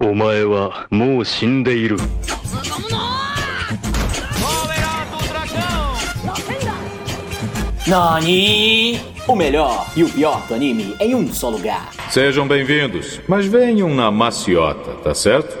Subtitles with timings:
[0.00, 1.97] お前はもう死んでいる
[7.87, 8.99] Nani!
[9.27, 11.89] O melhor e o pior do anime em um só lugar.
[12.09, 15.59] Sejam bem-vindos, mas venham na maciota, tá certo?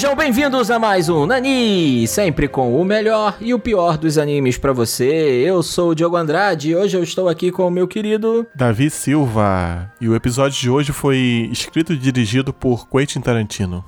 [0.00, 4.56] Sejam bem-vindos a mais um Nani, sempre com o melhor e o pior dos animes
[4.56, 5.04] pra você.
[5.04, 8.88] Eu sou o Diogo Andrade e hoje eu estou aqui com o meu querido Davi
[8.88, 9.92] Silva.
[10.00, 13.84] E o episódio de hoje foi escrito e dirigido por Quentin Tarantino.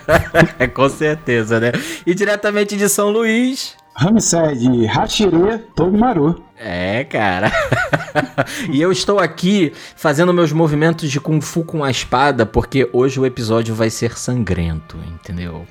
[0.72, 1.72] com certeza, né?
[2.06, 6.42] E diretamente de São Luís, Ramsed Hashire Togimaru.
[6.58, 7.52] É, cara.
[8.70, 13.18] e eu estou aqui fazendo meus movimentos de Kung Fu com a espada, porque hoje
[13.18, 15.66] o episódio vai ser sangrento, entendeu?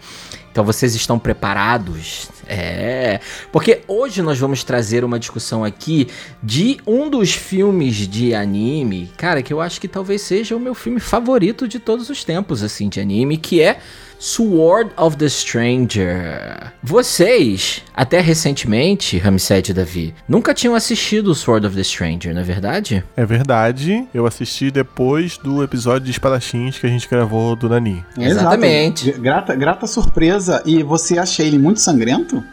[0.52, 2.30] Então vocês estão preparados?
[2.46, 3.22] É.
[3.52, 6.10] Porque hoje nós vamos trazer uma discussão aqui
[6.44, 10.76] de um dos filmes de anime, cara, que eu acho que talvez seja o meu
[10.76, 13.80] filme favorito de todos os tempos, assim, de anime, que é
[14.22, 16.72] Sword of the Stranger.
[16.84, 22.44] Vocês, até recentemente, Ramsed e Davi, nunca tinham assistido Sword of the Stranger, não é
[22.44, 23.04] verdade?
[23.18, 28.06] É verdade, eu assisti depois do episódio de Espadachins que a gente gravou do Nani.
[28.16, 29.10] Exatamente.
[29.10, 29.24] Exato.
[29.24, 30.62] Grata, grata surpresa.
[30.68, 32.44] E você acha ele muito sangrento?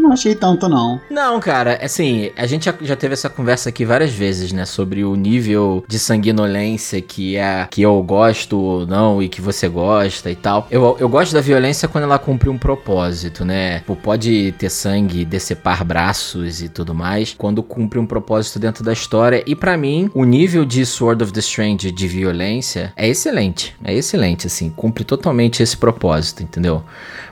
[0.00, 1.00] Não achei tanto, não.
[1.10, 4.64] Não, cara, assim, a gente já teve essa conversa aqui várias vezes, né?
[4.64, 9.68] Sobre o nível de sanguinolência que é que eu gosto ou não e que você
[9.68, 10.66] gosta e tal.
[10.70, 13.80] Eu, eu gosto da violência quando ela cumpre um propósito, né?
[13.80, 18.92] Tipo, pode ter sangue, decepar braços e tudo mais, quando cumpre um propósito dentro da
[18.92, 19.44] história.
[19.46, 23.76] E para mim, o nível de Sword of the Strange de violência é excelente.
[23.84, 26.82] É excelente, assim, cumpre totalmente esse propósito, entendeu?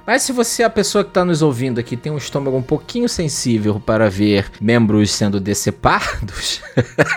[0.08, 2.62] Mas se você é a pessoa que tá nos ouvindo aqui tem um estômago um
[2.62, 6.62] pouquinho sensível para ver membros sendo decepados,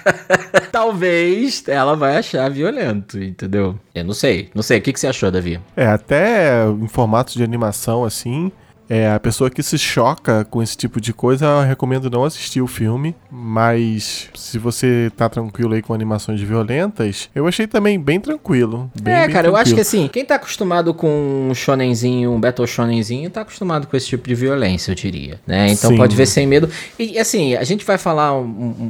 [0.73, 3.79] talvez ela vai achar violento, entendeu?
[3.95, 4.49] Eu não sei.
[4.53, 4.79] Não sei.
[4.79, 5.57] O que, que você achou, Davi?
[5.73, 8.51] É, até em formatos de animação assim.
[8.91, 12.61] É, a pessoa que se choca com esse tipo de coisa, eu recomendo não assistir
[12.61, 13.15] o filme.
[13.31, 18.91] Mas se você tá tranquilo aí com animações violentas, eu achei também bem tranquilo.
[19.01, 19.75] Bem, é, bem cara, eu acho tranquilo.
[19.75, 24.07] que assim, quem tá acostumado com um shonenzinho, um battle shonenzinho, tá acostumado com esse
[24.07, 25.71] tipo de violência, eu diria, né?
[25.71, 25.95] Então Sim.
[25.95, 26.69] pode ver sem medo.
[26.99, 28.33] E assim, a gente vai falar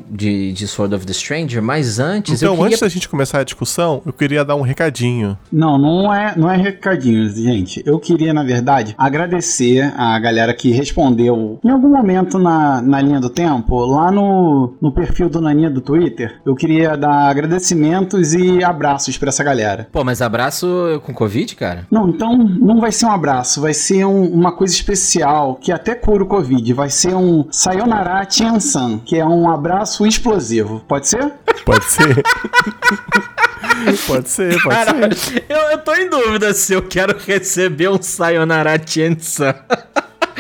[0.10, 2.68] de, de Sword of the Stranger, mas antes Então, eu queria...
[2.70, 5.38] antes da gente começar a discussão, eu queria dar um recadinho.
[5.52, 7.84] Não, não é, não é recadinhos, gente.
[7.86, 13.20] Eu queria, na verdade, agradecer a galera que respondeu em algum momento na, na linha
[13.20, 16.40] do tempo, lá no, no perfil do Naninha do Twitter.
[16.46, 19.88] Eu queria dar agradecimentos e abraços pra essa galera.
[19.92, 21.86] Pô, mas abraço com Covid, cara?
[21.92, 25.96] Não, então não vai ser um abraço, vai ser um- uma coisa especial que até
[25.96, 26.74] cura o Covid.
[26.74, 30.82] Vai ser um Sayonara Tiansan, que é um abraço explosivo.
[30.88, 31.32] Pode ser?
[31.66, 32.24] Pode ser?
[34.08, 35.44] pode ser, pode Caralho, ser.
[35.50, 39.54] eu, eu tô em dúvida se eu quero receber um Sayonara Tiansan.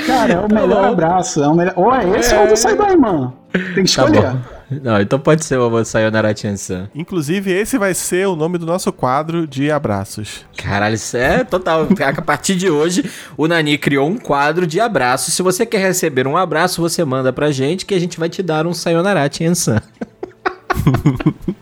[0.05, 1.43] Cara, é o melhor abraço.
[1.43, 1.73] É o melhor...
[1.75, 3.33] Ou é esse ou é o do Saibaman.
[3.51, 4.21] Tem que Tá escolher.
[4.31, 4.39] bom.
[4.81, 6.89] Não, então pode ser o Sayonara Tiansan.
[6.95, 10.45] Inclusive, esse vai ser o nome do nosso quadro de abraços.
[10.55, 11.87] Caralho, isso é total.
[12.17, 13.03] A partir de hoje,
[13.35, 15.33] o Nani criou um quadro de abraços.
[15.33, 18.41] Se você quer receber um abraço, você manda pra gente que a gente vai te
[18.41, 19.81] dar um Sayonara Tiansan.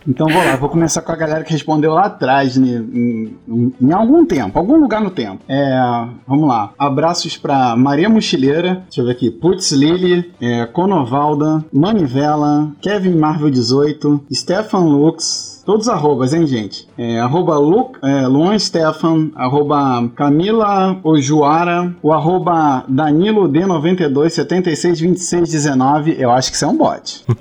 [0.07, 3.35] Então vou lá, vou começar com a galera que respondeu lá atrás, né, em,
[3.81, 5.39] em- algum tempo, algum lugar no tempo.
[5.47, 5.79] É,
[6.27, 6.71] vamos lá.
[6.77, 13.49] Abraços pra Maria Mochileira, deixa eu ver aqui, Putz Lily, é, Conovalda, Manivela, Kevin Marvel
[13.49, 15.59] 18, Stefan Lux.
[15.65, 16.87] Todos arrobas, hein, gente?
[16.99, 25.49] É, arroba Lu, é, Luan Stefan, arroba Camila Ojuara, o arroba Danilo D92 76 26
[25.49, 26.17] 19.
[26.19, 27.23] Eu acho que isso é um bot.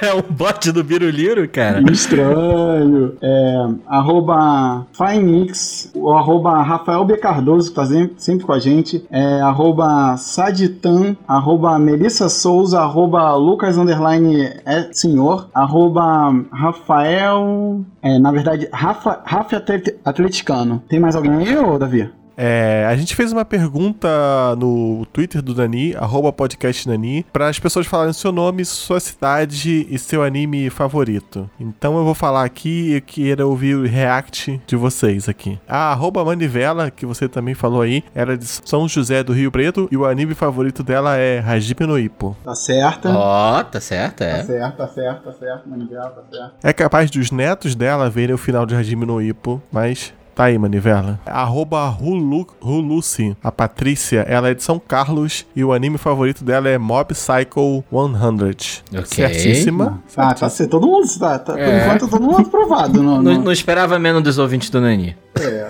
[0.00, 1.82] É um bot do Biruliro, cara.
[1.92, 3.12] Estranho.
[3.20, 7.18] É, arroba Finix, o arroba Rafael B.
[7.18, 9.04] Cardoso, que tá sempre, sempre com a gente.
[9.10, 17.84] É, arroba Saditan, arroba Melissa Souza, arroba Lucas Underline é senhor, arroba Rafael.
[18.02, 20.82] É, na verdade, Rafa, Rafa Atlet- Atleticano.
[20.88, 22.10] Tem mais alguém aí, ô Davi?
[22.42, 24.08] É, a gente fez uma pergunta
[24.56, 26.88] no Twitter do Dani, arroba podcast
[27.30, 31.50] para as pessoas falarem seu nome, sua cidade e seu anime favorito.
[31.60, 35.58] Então eu vou falar aqui e queira ouvir o react de vocês aqui.
[35.68, 39.86] A arroba Manivela, que você também falou aí, era de São José do Rio Preto
[39.92, 42.34] e o anime favorito dela é Hajime no Ippo.
[42.42, 43.10] Tá certa.
[43.10, 44.42] Ó, tá certo, Tá é.
[44.42, 46.54] certo, tá certo, tá certo, Manivela, tá certo.
[46.62, 50.56] É capaz dos netos dela verem o final de Hajime no Ippo, mas tá aí,
[50.58, 51.20] Manivela.
[51.26, 53.36] Arroba Hulu, Huluci.
[53.44, 57.84] A Patrícia, ela é de São Carlos e o anime favorito dela é Mob Psycho
[57.90, 58.98] 100.
[58.98, 59.04] Ok.
[59.04, 60.02] Certíssima.
[60.16, 60.70] Ah, tá certo.
[60.70, 61.84] Todo mundo tá, tá por É.
[61.84, 63.02] enquanto todo mundo aprovado.
[63.02, 65.14] No, Não, no- não esperava menos dos ouvintes do Nani.
[65.38, 65.68] É.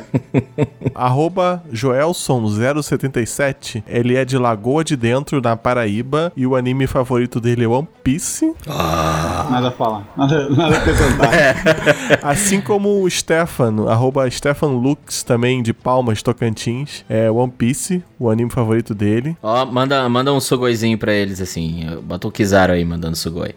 [0.94, 3.82] Arroba Joelson077.
[3.86, 6.32] Ele é de Lagoa de Dentro, na Paraíba.
[6.36, 8.52] E o anime favorito dele é One Piece.
[8.66, 10.04] Nada a falar.
[10.16, 11.30] Nada, nada a acrescentar.
[12.22, 14.28] Assim como o Stefan, arroba
[14.60, 17.02] Stefan Lux, também de Palmas, Tocantins.
[17.08, 19.34] É One Piece, o anime favorito dele.
[19.42, 21.86] Ó, oh, manda, manda um sugoizinho pra eles, assim.
[22.02, 23.54] Bota o Kizaru aí mandando sugoi.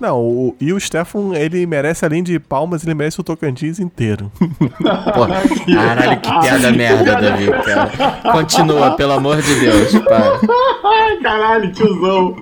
[0.00, 4.32] Não, o, e o Stefan, ele merece, além de palmas, ele merece o Tocantins inteiro.
[5.12, 8.32] Porra, caralho, que piada merda, Davi, cara.
[8.32, 10.40] Continua, pelo amor de Deus, para.
[11.22, 12.36] Caralho, tiozão.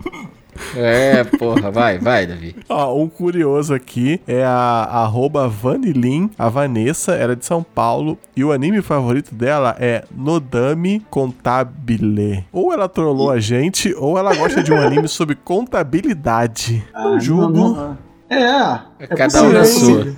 [0.77, 2.57] É, porra, vai, vai, Davi.
[2.69, 8.45] Ó, um curioso aqui é a arroba Vanilin, a Vanessa, era de São Paulo, e
[8.45, 12.45] o anime favorito dela é Nodame Contabile.
[12.53, 16.85] Ou ela trollou a gente, ou ela gosta de um anime sobre contabilidade.
[16.95, 17.53] Não julgo.
[17.53, 18.07] não, não.
[18.29, 20.17] É, é Cada um na possível, sua.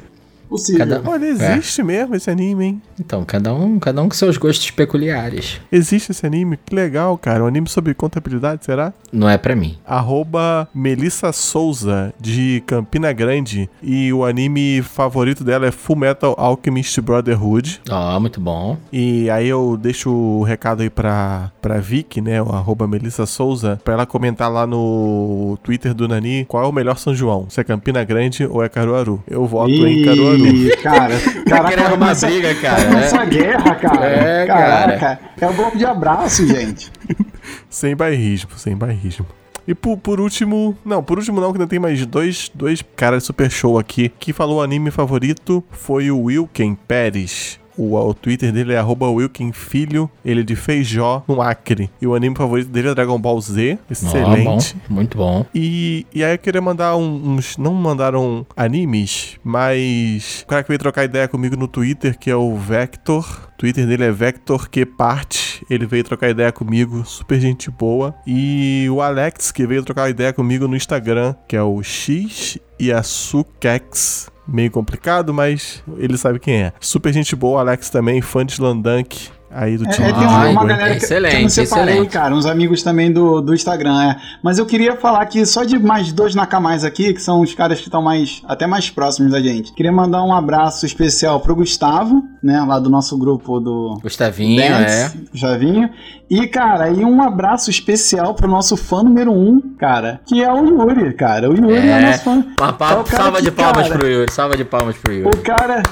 [0.49, 0.87] Possível.
[0.87, 2.83] Cada- Olha, existe mesmo esse anime, hein?
[2.99, 5.61] Então, cada um, cada um com seus gostos peculiares.
[5.71, 6.59] Existe esse anime?
[6.65, 7.45] Que legal, cara.
[7.45, 8.93] Um anime sobre contabilidade, será?
[9.13, 9.77] Não é pra mim.
[9.87, 13.69] Arroba Melissa Souza, de Campina Grande.
[13.83, 17.81] E o anime favorito dela é Full Metal Alchemist Brotherhood.
[17.91, 18.77] Ó, muito bom.
[18.93, 22.41] E aí eu deixo o recado aí pra, pra Vicky, né?
[22.43, 26.73] O arroba Melissa Souza, pra ela comentar lá no Twitter do Nani qual é o
[26.73, 27.47] melhor São João.
[27.49, 29.23] Se é Campina Grande ou é Caruaru.
[29.29, 30.38] Eu voto em Caruaru.
[30.47, 31.15] Ih, cara,
[31.47, 34.07] caraca, querendo vai uma briga, cara, vai começar a guerra, cara.
[34.07, 36.91] É, Caraca, É o bloco de abraço, gente.
[37.71, 39.27] Sem bairrismo, sem bairrismo.
[39.67, 43.25] E por, por último, não, por último não, que ainda tem mais dois, dois caras
[43.25, 44.09] super show aqui.
[44.19, 47.61] Que falou o anime favorito foi o Wilken Pérez.
[47.79, 51.89] O, o Twitter dele é arroba Wilken Filho, ele é de Feijó, no Acre.
[52.03, 54.45] E o anime favorito dele é Dragon Ball Z, excelente.
[54.45, 55.47] bom, muito bom.
[55.55, 57.57] E, e aí eu queria mandar um- uns.
[57.57, 60.43] Não mandaram animes, mas.
[60.45, 63.49] O cara que veio trocar ideia comigo no Twitter, que é o Vector.
[63.55, 65.65] O Twitter dele é Vector Que Parte.
[65.71, 68.15] Ele veio trocar ideia comigo, super gente boa.
[68.27, 72.93] E o Alex, que veio trocar ideia comigo no Instagram, que é o X e
[72.93, 74.31] a Sukex.
[74.49, 76.73] Meio complicado, mas ele sabe quem é.
[76.81, 79.31] Super gente boa, Alex também, fã de Slandunk.
[79.51, 81.95] Aí do É, time é, tem uma, uma galera que, excelente, que eu não separei,
[81.95, 82.11] excelente.
[82.13, 84.17] cara, uns amigos também do, do Instagram, é.
[84.43, 87.79] Mas eu queria falar que só de mais dois Nakamais aqui, que são os caras
[87.79, 89.73] que estão mais, até mais próximos da gente.
[89.73, 94.95] Queria mandar um abraço especial pro Gustavo, né, lá do nosso grupo do Gustavinho, Dance,
[94.95, 95.13] é.
[95.33, 95.89] Gustavinho.
[96.31, 100.63] E, cara, e um abraço especial pro nosso fã número um, cara, que é o
[100.67, 101.49] Yuri, cara.
[101.51, 102.01] O Yuri é, É.
[102.07, 102.45] nosso fã.
[102.61, 105.29] Uma pa- É salva que, de palmas cara, pro Yuri, salva de palmas pro Yuri.
[105.29, 105.83] O cara.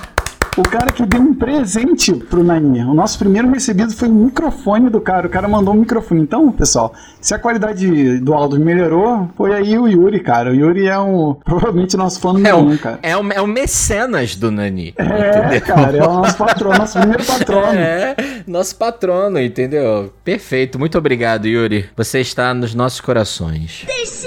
[0.56, 2.80] O cara que deu um presente pro Nani.
[2.82, 5.26] O nosso primeiro recebido foi o microfone do cara.
[5.26, 6.22] O cara mandou um microfone.
[6.22, 10.50] Então, pessoal, se a qualidade do áudio melhorou, foi aí o Yuri, cara.
[10.50, 11.34] O Yuri é um.
[11.44, 12.98] Provavelmente o nosso fã É número o, um, cara.
[13.02, 14.94] é, o, é o mecenas do Nani.
[14.96, 17.66] É, cara, é o nosso patrono, nosso primeiro patrono.
[17.76, 18.16] É,
[18.46, 20.12] nosso patrono, entendeu?
[20.24, 21.88] Perfeito, muito obrigado, Yuri.
[21.96, 23.84] Você está nos nossos corações.
[23.86, 24.26] Deixe!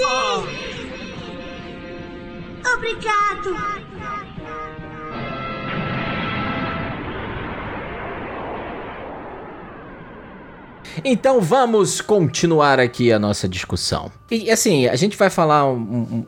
[2.76, 3.89] Obrigado!
[11.04, 14.10] Então vamos continuar aqui a nossa discussão.
[14.30, 15.64] E assim, a gente vai falar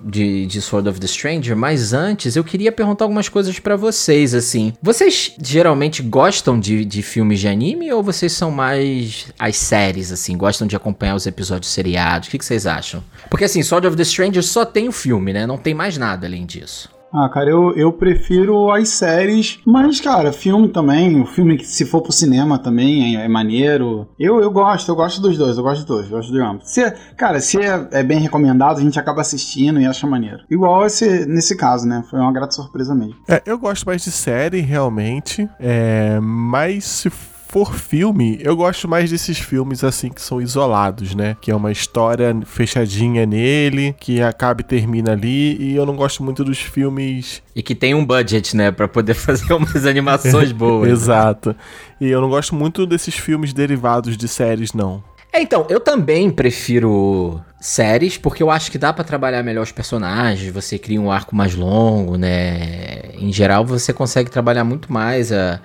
[0.05, 4.35] de, de Sword of the Stranger, mas antes eu queria perguntar algumas coisas pra vocês,
[4.35, 4.73] assim.
[4.83, 10.37] Vocês geralmente gostam de, de filmes de anime ou vocês são mais as séries, assim?
[10.37, 12.29] Gostam de acompanhar os episódios seriados?
[12.29, 13.05] O que, que vocês acham?
[13.31, 15.47] Porque assim, Sword of the Stranger só tem o filme, né?
[15.47, 16.91] Não tem mais nada além disso.
[17.13, 21.21] Ah, cara, eu, eu prefiro as séries, mas, cara, filme também.
[21.21, 24.07] O filme que se for pro cinema também é, é maneiro.
[24.19, 26.71] Eu, eu gosto, eu gosto dos dois, eu gosto dos dois, eu gosto de ambos.
[26.71, 30.39] Se, é- cara, se é, é bem recomendado, a gente acaba assistindo e acha maneiro.
[30.51, 32.03] Igual esse, nesse caso, né?
[32.09, 33.15] Foi uma grata surpresa mesmo.
[33.29, 35.49] É, eu gosto mais de série, realmente.
[35.61, 37.32] É, mas se for
[37.75, 41.37] filme, eu gosto mais desses filmes assim que são isolados, né?
[41.39, 45.57] Que é uma história fechadinha nele, que acaba e termina ali.
[45.61, 47.43] E eu não gosto muito dos filmes.
[47.55, 48.71] E que tem um budget, né?
[48.71, 50.91] Pra poder fazer umas animações boas.
[50.91, 51.55] Exato.
[52.01, 55.05] E eu não gosto muito desses filmes derivados de séries, não.
[55.31, 59.73] É, então, eu também prefiro séries, porque eu acho que dá pra trabalhar melhor os
[59.73, 63.13] personagens, você cria um arco mais longo, né?
[63.19, 65.61] Em geral, você consegue trabalhar muito mais a,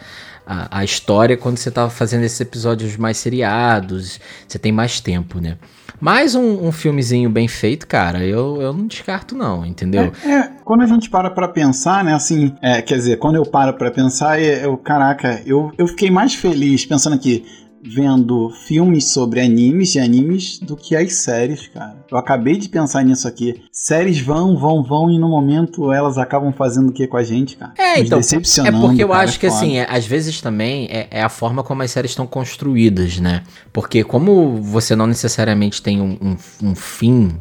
[0.48, 5.40] a, a história quando você tá fazendo esses episódios mais seriados, você tem mais tempo,
[5.40, 5.58] né?
[6.00, 10.12] Mas um, um filmezinho bem feito, cara, eu, eu não descarto não, entendeu?
[10.24, 13.46] É, é, quando a gente para pra pensar, né, assim, é, quer dizer, quando eu
[13.46, 17.46] paro pra pensar, eu, eu caraca, eu, eu fiquei mais feliz pensando aqui,
[17.94, 21.96] vendo filmes sobre animes e animes do que as séries, cara.
[22.12, 23.62] Eu acabei de pensar nisso aqui.
[23.72, 27.56] Séries vão, vão, vão e no momento elas acabam fazendo o que com a gente,
[27.58, 27.74] cara?
[27.78, 28.66] É, Nos então.
[28.66, 31.64] É porque eu cara, acho que assim, é, às vezes também é, é a forma
[31.64, 33.44] como as séries estão construídas, né?
[33.72, 37.32] Porque como você não necessariamente tem um, um- um fim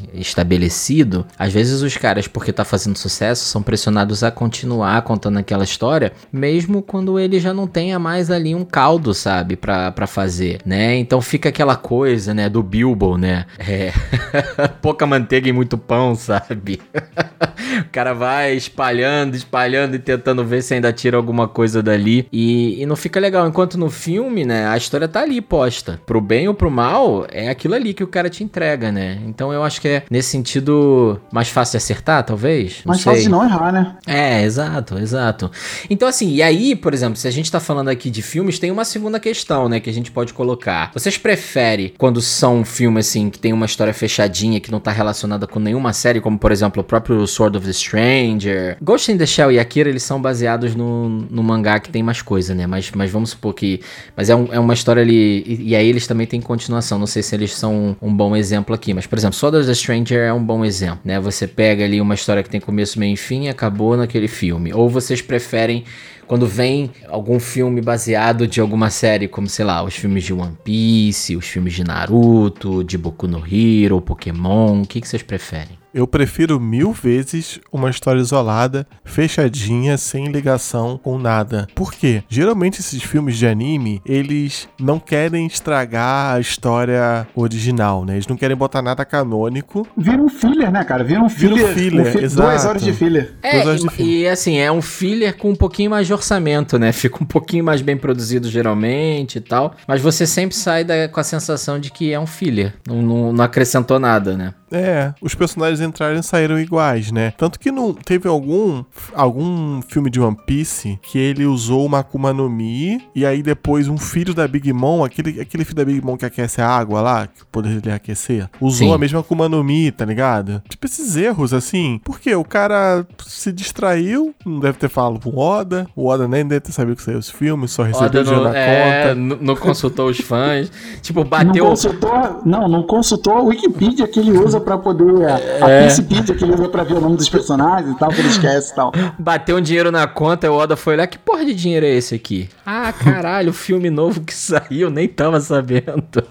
[0.46, 5.64] estabelecido, às vezes os caras, porque tá fazendo sucesso, são pressionados a continuar contando aquela
[5.64, 10.60] história, mesmo quando ele já não tenha mais ali um caldo, sabe, pra, pra fazer,
[10.64, 10.96] né?
[10.96, 13.46] Então fica aquela coisa, né, do Bilbo, né?
[13.58, 13.92] É.
[14.82, 16.80] Pouca manteiga e muito pão, sabe?
[17.80, 22.26] O cara vai espalhando, espalhando e tentando ver se ainda tira alguma coisa dali.
[22.32, 23.46] E, e não fica legal.
[23.46, 26.00] Enquanto no filme, né, a história tá ali posta.
[26.06, 29.20] Pro bem ou pro mal, é aquilo ali que o cara te entrega, né?
[29.26, 32.82] Então eu acho que é, nesse sentido, mais fácil de acertar, talvez?
[32.84, 33.12] Não Mas sei.
[33.12, 33.96] fácil de não errar, né?
[34.06, 35.50] É, exato, exato.
[35.90, 38.70] Então, assim, e aí, por exemplo, se a gente tá falando aqui de filmes, tem
[38.70, 40.90] uma segunda questão, né, que a gente pode colocar.
[40.94, 44.90] Vocês preferem quando são um filme, assim, que tem uma história fechadinha, que não tá
[44.90, 48.76] relacionada com nenhuma série, como, por exemplo, o próprio Sword of the Stranger?
[48.82, 52.22] Ghost in the Shell e Akira, eles são baseados no, no mangá que tem mais
[52.22, 53.80] coisa, né, mas, mas vamos supor que...
[54.16, 55.42] Mas é, um- é uma história ali...
[55.46, 58.74] E, e aí eles também têm continuação, não sei se eles são um bom exemplo
[58.74, 61.18] aqui, mas, por exemplo, Sword of the Stranger é um bom exemplo, né?
[61.20, 64.72] Você pega ali uma história que tem começo, meio e fim e acabou naquele filme.
[64.72, 65.84] Ou vocês preferem
[66.26, 70.56] quando vem algum filme baseado de alguma série, como sei lá, os filmes de One
[70.64, 75.78] Piece, os filmes de Naruto, de Boku no Hero, Pokémon, o que, que vocês preferem?
[75.96, 81.66] Eu prefiro mil vezes uma história isolada, fechadinha, sem ligação com nada.
[81.74, 82.22] Por quê?
[82.28, 88.12] Geralmente esses filmes de anime, eles não querem estragar a história original, né?
[88.16, 89.88] Eles não querem botar nada canônico.
[89.96, 91.02] Vira um filler, né, cara?
[91.02, 91.74] Vira um Vira um filler.
[91.74, 92.50] filler, um fi- exato.
[92.50, 93.34] Duas horas de filler.
[93.42, 94.12] É, Duas horas de e, filme.
[94.20, 96.92] e, assim, é um filler com um pouquinho mais de orçamento, né?
[96.92, 99.74] Fica um pouquinho mais bem produzido geralmente e tal.
[99.88, 102.74] Mas você sempre sai da- com a sensação de que é um filler.
[102.86, 104.52] Não, não- não acrescentou nada, né?
[104.70, 107.32] É, os personagens entraram e saíram iguais, né?
[107.38, 112.32] Tanto que não teve algum algum filme de One Piece que ele usou uma Akuma
[112.32, 116.04] no Mi e aí depois um filho da Big Mom, aquele, aquele filho da Big
[116.04, 118.94] Mom que aquece a água lá, que o poder dele é aquecer, usou Sim.
[118.94, 120.62] a mesma Akuma no Mi, tá ligado?
[120.68, 122.00] Tipo esses erros assim.
[122.04, 126.46] Porque o cara se distraiu, não deve ter falado com o Oda, o Oda nem
[126.46, 129.14] deve ter sabido que saiu esse filme, só recebeu Oda dinheiro não, na é, conta.
[129.14, 130.70] não- não consultou os fãs.
[131.02, 131.64] tipo, Não bateu.
[131.66, 135.06] consultou, não, não consultou a Wikipedia que ele usa pra poder.
[135.28, 135.58] É.
[135.66, 138.28] a Wikipedia que ele usa pra ver o nome dos personagens e tal, que ele
[138.28, 138.92] esquece e tal.
[139.18, 142.14] Bateu um dinheiro na conta, o Oda foi olhar, que porra de dinheiro é esse
[142.14, 142.48] aqui?
[142.64, 146.22] Ah, caralho, filme novo que saiu, nem tava sabendo.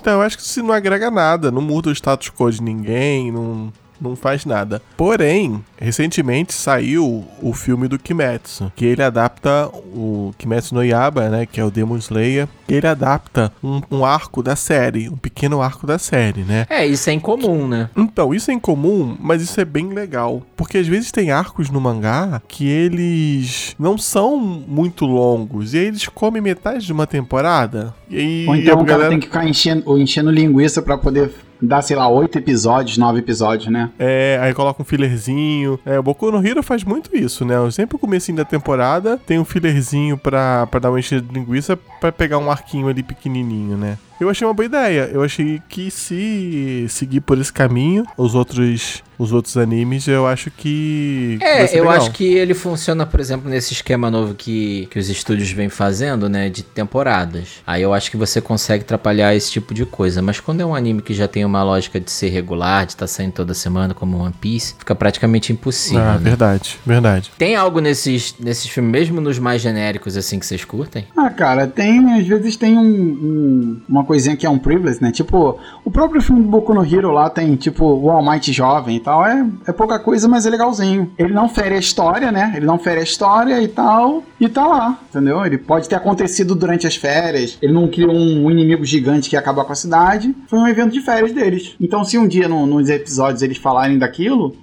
[0.00, 3.32] Então, eu acho que isso não agrega nada, não muda o status quo de ninguém,
[3.32, 3.72] não,
[4.10, 4.80] não faz nada.
[4.96, 11.46] Porém, recentemente saiu o filme do Kimetsu, que ele adapta o Kimetsu no Yaba, né,
[11.46, 15.86] que é o Demon Slayer, ele adapta um, um arco da série, um pequeno arco
[15.86, 16.66] da série, né?
[16.70, 17.90] É, isso é incomum, né?
[17.96, 20.42] Então, isso é incomum, mas isso é bem legal.
[20.56, 25.74] Porque às vezes tem arcos no mangá que eles não são muito longos.
[25.74, 27.94] E aí eles comem metade de uma temporada.
[28.08, 30.96] E aí Ou então a o cara galera- tem que ficar enchendo, enchendo linguiça pra
[30.96, 31.30] poder
[31.60, 33.90] dar, sei lá, oito episódios, nove episódios, né?
[33.98, 35.78] É, aí coloca um fillerzinho.
[35.84, 37.54] É, o Boku no Hero faz muito isso, né?
[37.70, 41.76] Sempre no comecinho da temporada tem um fillerzinho pra, pra dar uma enchida de linguiça
[42.00, 43.98] pra pegar um arquinho ali pequenininho, né?
[44.24, 45.10] Eu achei uma boa ideia.
[45.12, 50.50] Eu achei que se seguir por esse caminho, os outros, os outros animes, eu acho
[50.50, 51.36] que.
[51.40, 51.98] que vai ser É, eu legal.
[51.98, 56.28] acho que ele funciona, por exemplo, nesse esquema novo que, que os estúdios vêm fazendo,
[56.28, 57.62] né, de temporadas.
[57.66, 60.22] Aí eu acho que você consegue atrapalhar esse tipo de coisa.
[60.22, 63.06] Mas quando é um anime que já tem uma lógica de ser regular, de estar
[63.06, 66.18] saindo toda semana, como One Piece, fica praticamente impossível, Ah, né?
[66.22, 67.30] verdade, verdade.
[67.38, 71.04] Tem algo nesses, nesses filmes, mesmo nos mais genéricos, assim, que vocês curtem?
[71.16, 75.02] Ah, cara, tem, às vezes tem um, um- uma uma coisinha que é um privilege,
[75.02, 75.10] né?
[75.10, 78.96] Tipo, o próprio filme do Boku no Hero lá tem, tipo, o All Might jovem
[78.96, 79.26] e tal.
[79.26, 81.10] É, é pouca coisa, mas é legalzinho.
[81.18, 82.52] Ele não fere a história, né?
[82.56, 84.22] Ele não fere a história e tal.
[84.40, 85.44] E tá lá, entendeu?
[85.44, 87.58] Ele pode ter acontecido durante as férias.
[87.60, 90.32] Ele não criou um, um inimigo gigante que ia acabar com a cidade.
[90.46, 91.74] Foi um evento de férias deles.
[91.80, 94.54] Então, se um dia no- nos episódios eles falarem daquilo,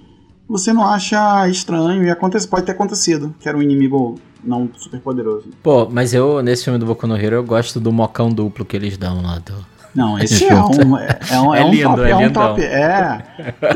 [0.52, 5.00] você não acha estranho e acontece, pode ter acontecido, que era um inimigo não super
[5.00, 5.48] poderoso.
[5.62, 8.76] Pô, mas eu, nesse filme do Boku no Hero, eu gosto do mocão duplo que
[8.76, 9.38] eles dão lá.
[9.38, 9.54] Do...
[9.94, 12.32] Não, esse é um, é, é um, é É um lindo, top, é é, um
[12.32, 13.22] top, é.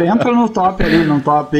[0.06, 1.56] Entra no top ali, no top,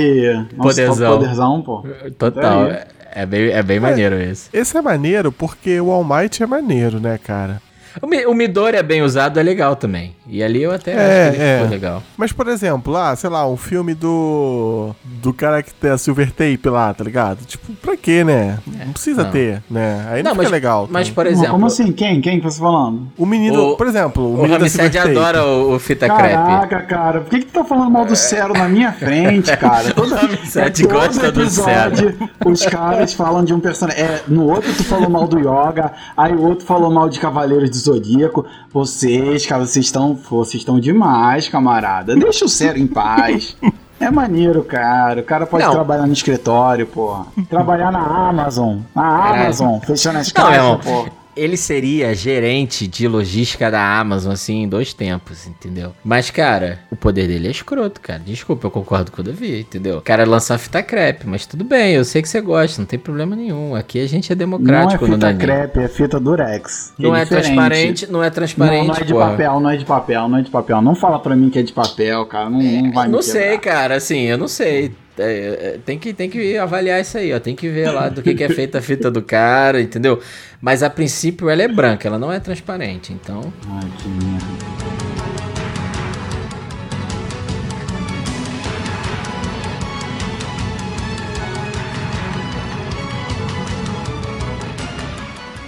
[0.55, 1.09] nossa, Poderzão.
[1.09, 1.85] top poderzão, pô.
[2.19, 2.67] Total.
[2.67, 4.51] É, é bem, é bem maneiro esse.
[4.53, 7.63] Esse é maneiro porque o All Might é maneiro, né, cara?
[8.03, 10.15] O, Mi- o Midori é bem usado, é legal também.
[10.29, 10.97] E ali eu até É,
[11.29, 11.55] acho que ele é.
[11.57, 12.03] ficou legal.
[12.17, 14.91] Mas, por exemplo, lá, sei lá, um filme do.
[15.05, 17.45] do cara que tem a Silver Tape lá, tá ligado?
[17.47, 18.59] Tipo, pra quê, né?
[18.67, 19.31] Não precisa não.
[19.31, 20.05] ter, né?
[20.11, 20.89] Aí não, Não, fica mas, legal.
[20.91, 21.15] mas tá?
[21.15, 21.93] por Não, exemplo, como assim?
[21.93, 22.21] Quem?
[22.21, 23.07] Quem que você tá falando?
[23.17, 26.35] O menino, o- por exemplo, o, o menino Ramsed adora o, o fita crepe.
[26.35, 29.93] Caraca, cara, por que, que tu tá falando mal do Cero na minha frente, cara?
[29.95, 34.03] Toda, Ramsed todo gosta do episódio, Os caras falam de um personagem.
[34.03, 37.71] É, no outro tu falou mal do Yoga, aí o outro falou mal de Cavaleiros
[37.71, 38.45] do Zodíaco.
[38.73, 42.15] Vocês, cara, vocês estão, vocês estão demais, camarada.
[42.15, 43.57] Deixa o Cero em paz.
[43.99, 45.23] É maneiro, cara.
[45.23, 45.73] O cara pode Não.
[45.73, 47.29] trabalhar no escritório, porra.
[47.49, 48.81] Trabalhar na Amazon.
[48.95, 49.31] Na.
[49.31, 50.79] Amazon, fechando as Não, caixas, irmão.
[50.81, 51.11] porra.
[51.37, 55.93] Ele seria gerente de logística da Amazon, assim, em dois tempos, entendeu?
[56.05, 58.21] Mas, cara, o poder dele é escroto, cara.
[58.25, 59.99] Desculpa, eu concordo com o Davi, entendeu?
[59.99, 62.87] O cara lança uma fita crepe, mas tudo bem, eu sei que você gosta, não
[62.87, 63.75] tem problema nenhum.
[63.75, 66.95] Aqui a gente é Não é democrático no fita crepe, é fita durex.
[66.99, 67.45] Não é, diferente.
[67.45, 69.31] transparente, não é transparente, não, não é de porra.
[69.31, 70.83] papel, não é de papel, não é de papel.
[70.83, 72.49] Não fala pra mim que é de papel, cara.
[72.49, 74.93] Não, não vai me Não sei, cara, assim, eu não sei.
[75.19, 77.41] É, é, tem, que, tem que avaliar isso aí, ó.
[77.41, 80.21] Tem que ver lá do que, que é feita a fita do cara, entendeu?
[80.61, 83.53] Mas a princípio ela é branca, ela não é transparente, então.
[83.69, 84.86] Ai, que merda.